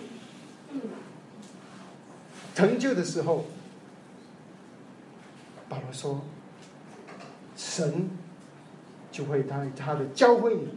[2.53, 3.45] 成就的时候，
[5.67, 6.21] 保罗说
[7.57, 8.09] ：“神
[9.11, 10.67] 就会在他的教会里，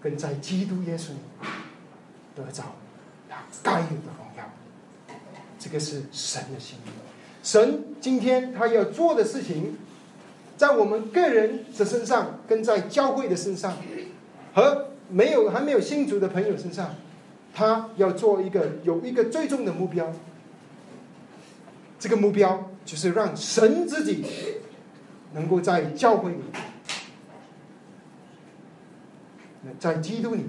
[0.00, 1.48] 跟在基督耶稣里
[2.34, 2.64] 得着
[3.28, 4.44] 他该有的荣耀。”
[5.58, 6.90] 这个是神的心意，
[7.42, 9.76] 神今天他要做的事情，
[10.58, 13.76] 在我们个人的身上，跟在教会的身上，
[14.52, 16.96] 和没有还没有信主的朋友身上，
[17.54, 20.12] 他要做一个有一个最终的目标。
[22.00, 24.24] 这个目标就是让神自己
[25.32, 26.42] 能够在教会里，
[29.78, 30.46] 在基督里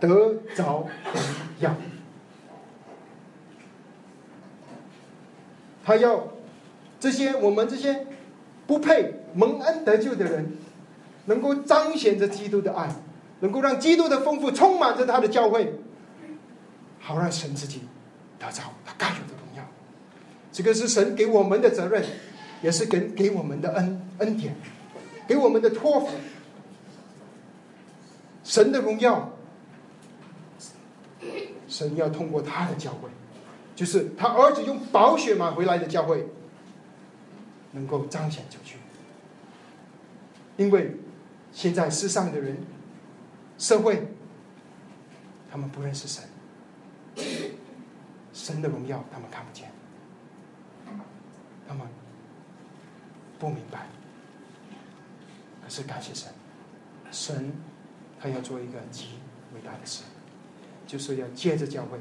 [0.00, 1.22] 得着荣
[1.60, 1.74] 耀。
[5.84, 6.28] 他要
[7.04, 8.06] 这些我们这些
[8.66, 10.56] 不配蒙恩得救的人，
[11.26, 12.88] 能够彰显着基督的爱，
[13.40, 15.70] 能够让基督的丰富充满着他的教会，
[16.98, 17.82] 好让神自己
[18.38, 19.62] 得着他该有的荣耀。
[20.50, 22.02] 这个是神给我们的责任，
[22.62, 24.56] 也是给给我们的恩恩典，
[25.28, 26.08] 给我们的托付。
[28.44, 29.30] 神的荣耀，
[31.68, 33.10] 神要通过他的教会。
[33.76, 36.26] 就是他儿子用宝血买回来的教会，
[37.74, 38.78] 能够彰显出去。
[40.56, 40.96] 因为
[41.52, 42.56] 现在世上的人、
[43.58, 44.08] 社会，
[45.50, 46.24] 他们不认识神，
[48.32, 49.70] 神的荣耀他们看不见，
[51.68, 51.86] 他们
[53.38, 53.86] 不明白。
[55.62, 56.32] 可是感谢神，
[57.10, 57.52] 神
[58.18, 59.18] 他要做一个极
[59.54, 60.02] 伟大的事，
[60.86, 61.98] 就是要借着教会。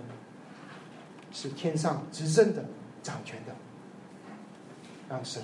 [1.36, 2.64] 是天上执政的、
[3.02, 3.56] 掌权的，
[5.10, 5.42] 让神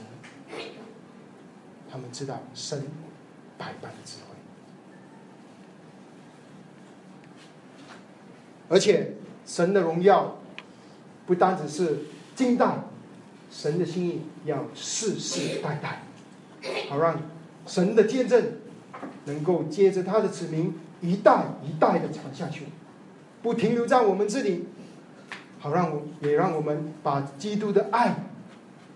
[1.91, 2.83] 他们知道神
[3.57, 4.35] 百般的智慧，
[8.69, 10.37] 而且神的荣耀
[11.25, 12.83] 不单只是近代，
[13.49, 16.03] 神的心意要世世代代，
[16.89, 17.19] 好让
[17.65, 18.53] 神的见证
[19.25, 22.65] 能够接着他的子民一代一代的传下去，
[23.41, 24.67] 不停留在我们这里。
[25.59, 28.15] 好，让我也让我们把基督的爱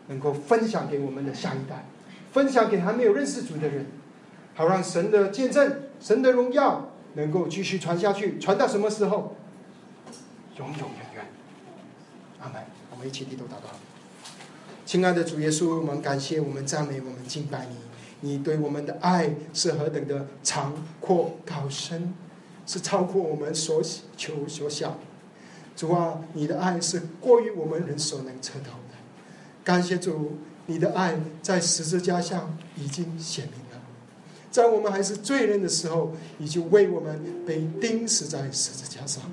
[0.08, 1.86] 能够分享给我们的下一代，
[2.32, 3.86] 分享给还没有认识主的人，
[4.56, 9.36] 好让神的见证、神的荣耀能够继续传下去，传到什么时候？
[10.58, 11.26] 永永远远。
[12.42, 12.62] 阿门。
[12.92, 13.70] 我们一起低头祷告。
[14.86, 17.78] 亲爱的主耶稣，我们感谢，我们赞美，我们敬拜你。
[18.22, 22.14] 你对我们的爱是何等的长阔高深，
[22.68, 23.82] 是超过我们所
[24.16, 24.98] 求所想。
[25.76, 28.72] 主啊，你的爱是过于我们人所能测透。
[29.64, 30.34] 感谢主，
[30.66, 33.82] 你的爱在十字架上已经显明了，
[34.52, 39.24] 在我们还是罪人的时候，你就为我们被钉死在十字架上。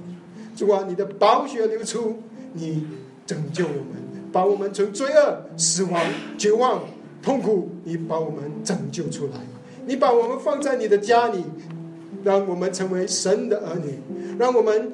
[0.57, 2.23] 主啊，你的宝血流出，
[2.53, 2.87] 你
[3.27, 6.01] 拯救我们，把我们从罪恶、死亡、
[6.39, 6.85] 绝望、
[7.23, 9.33] 痛苦，你把我们拯救出来。
[9.87, 11.45] 你把我们放在你的家里，
[12.23, 13.99] 让我们成为神的儿女，
[14.39, 14.93] 让我们。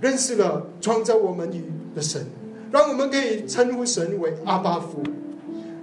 [0.00, 2.26] 认识了创造我们与的神，
[2.74, 5.00] 让我们可以称呼神为阿巴夫，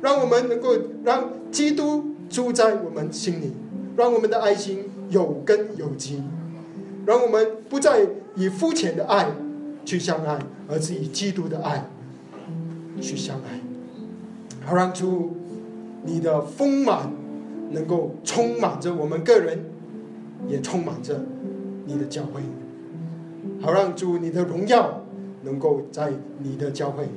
[0.01, 0.75] 让我们能够
[1.05, 3.53] 让基督住在我们心里，
[3.95, 6.21] 让我们的爱心有根有基，
[7.05, 9.31] 让我们不再以肤浅的爱
[9.85, 10.37] 去相爱，
[10.67, 11.85] 而是以基督的爱
[12.99, 13.61] 去相爱。
[14.65, 15.31] 好，让主
[16.03, 17.09] 你的丰满
[17.69, 19.63] 能够充满着我们个人，
[20.49, 21.23] 也充满着
[21.85, 22.41] 你的教会。
[23.61, 25.05] 好，让主你的荣耀
[25.43, 27.07] 能够在你的教会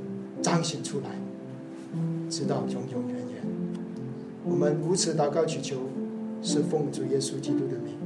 [0.42, 1.10] 彰显出来，
[2.28, 3.42] 直到永永远远。
[4.44, 5.76] 我们如此祷告祈求，
[6.42, 8.03] 是奉主耶稣基督的名。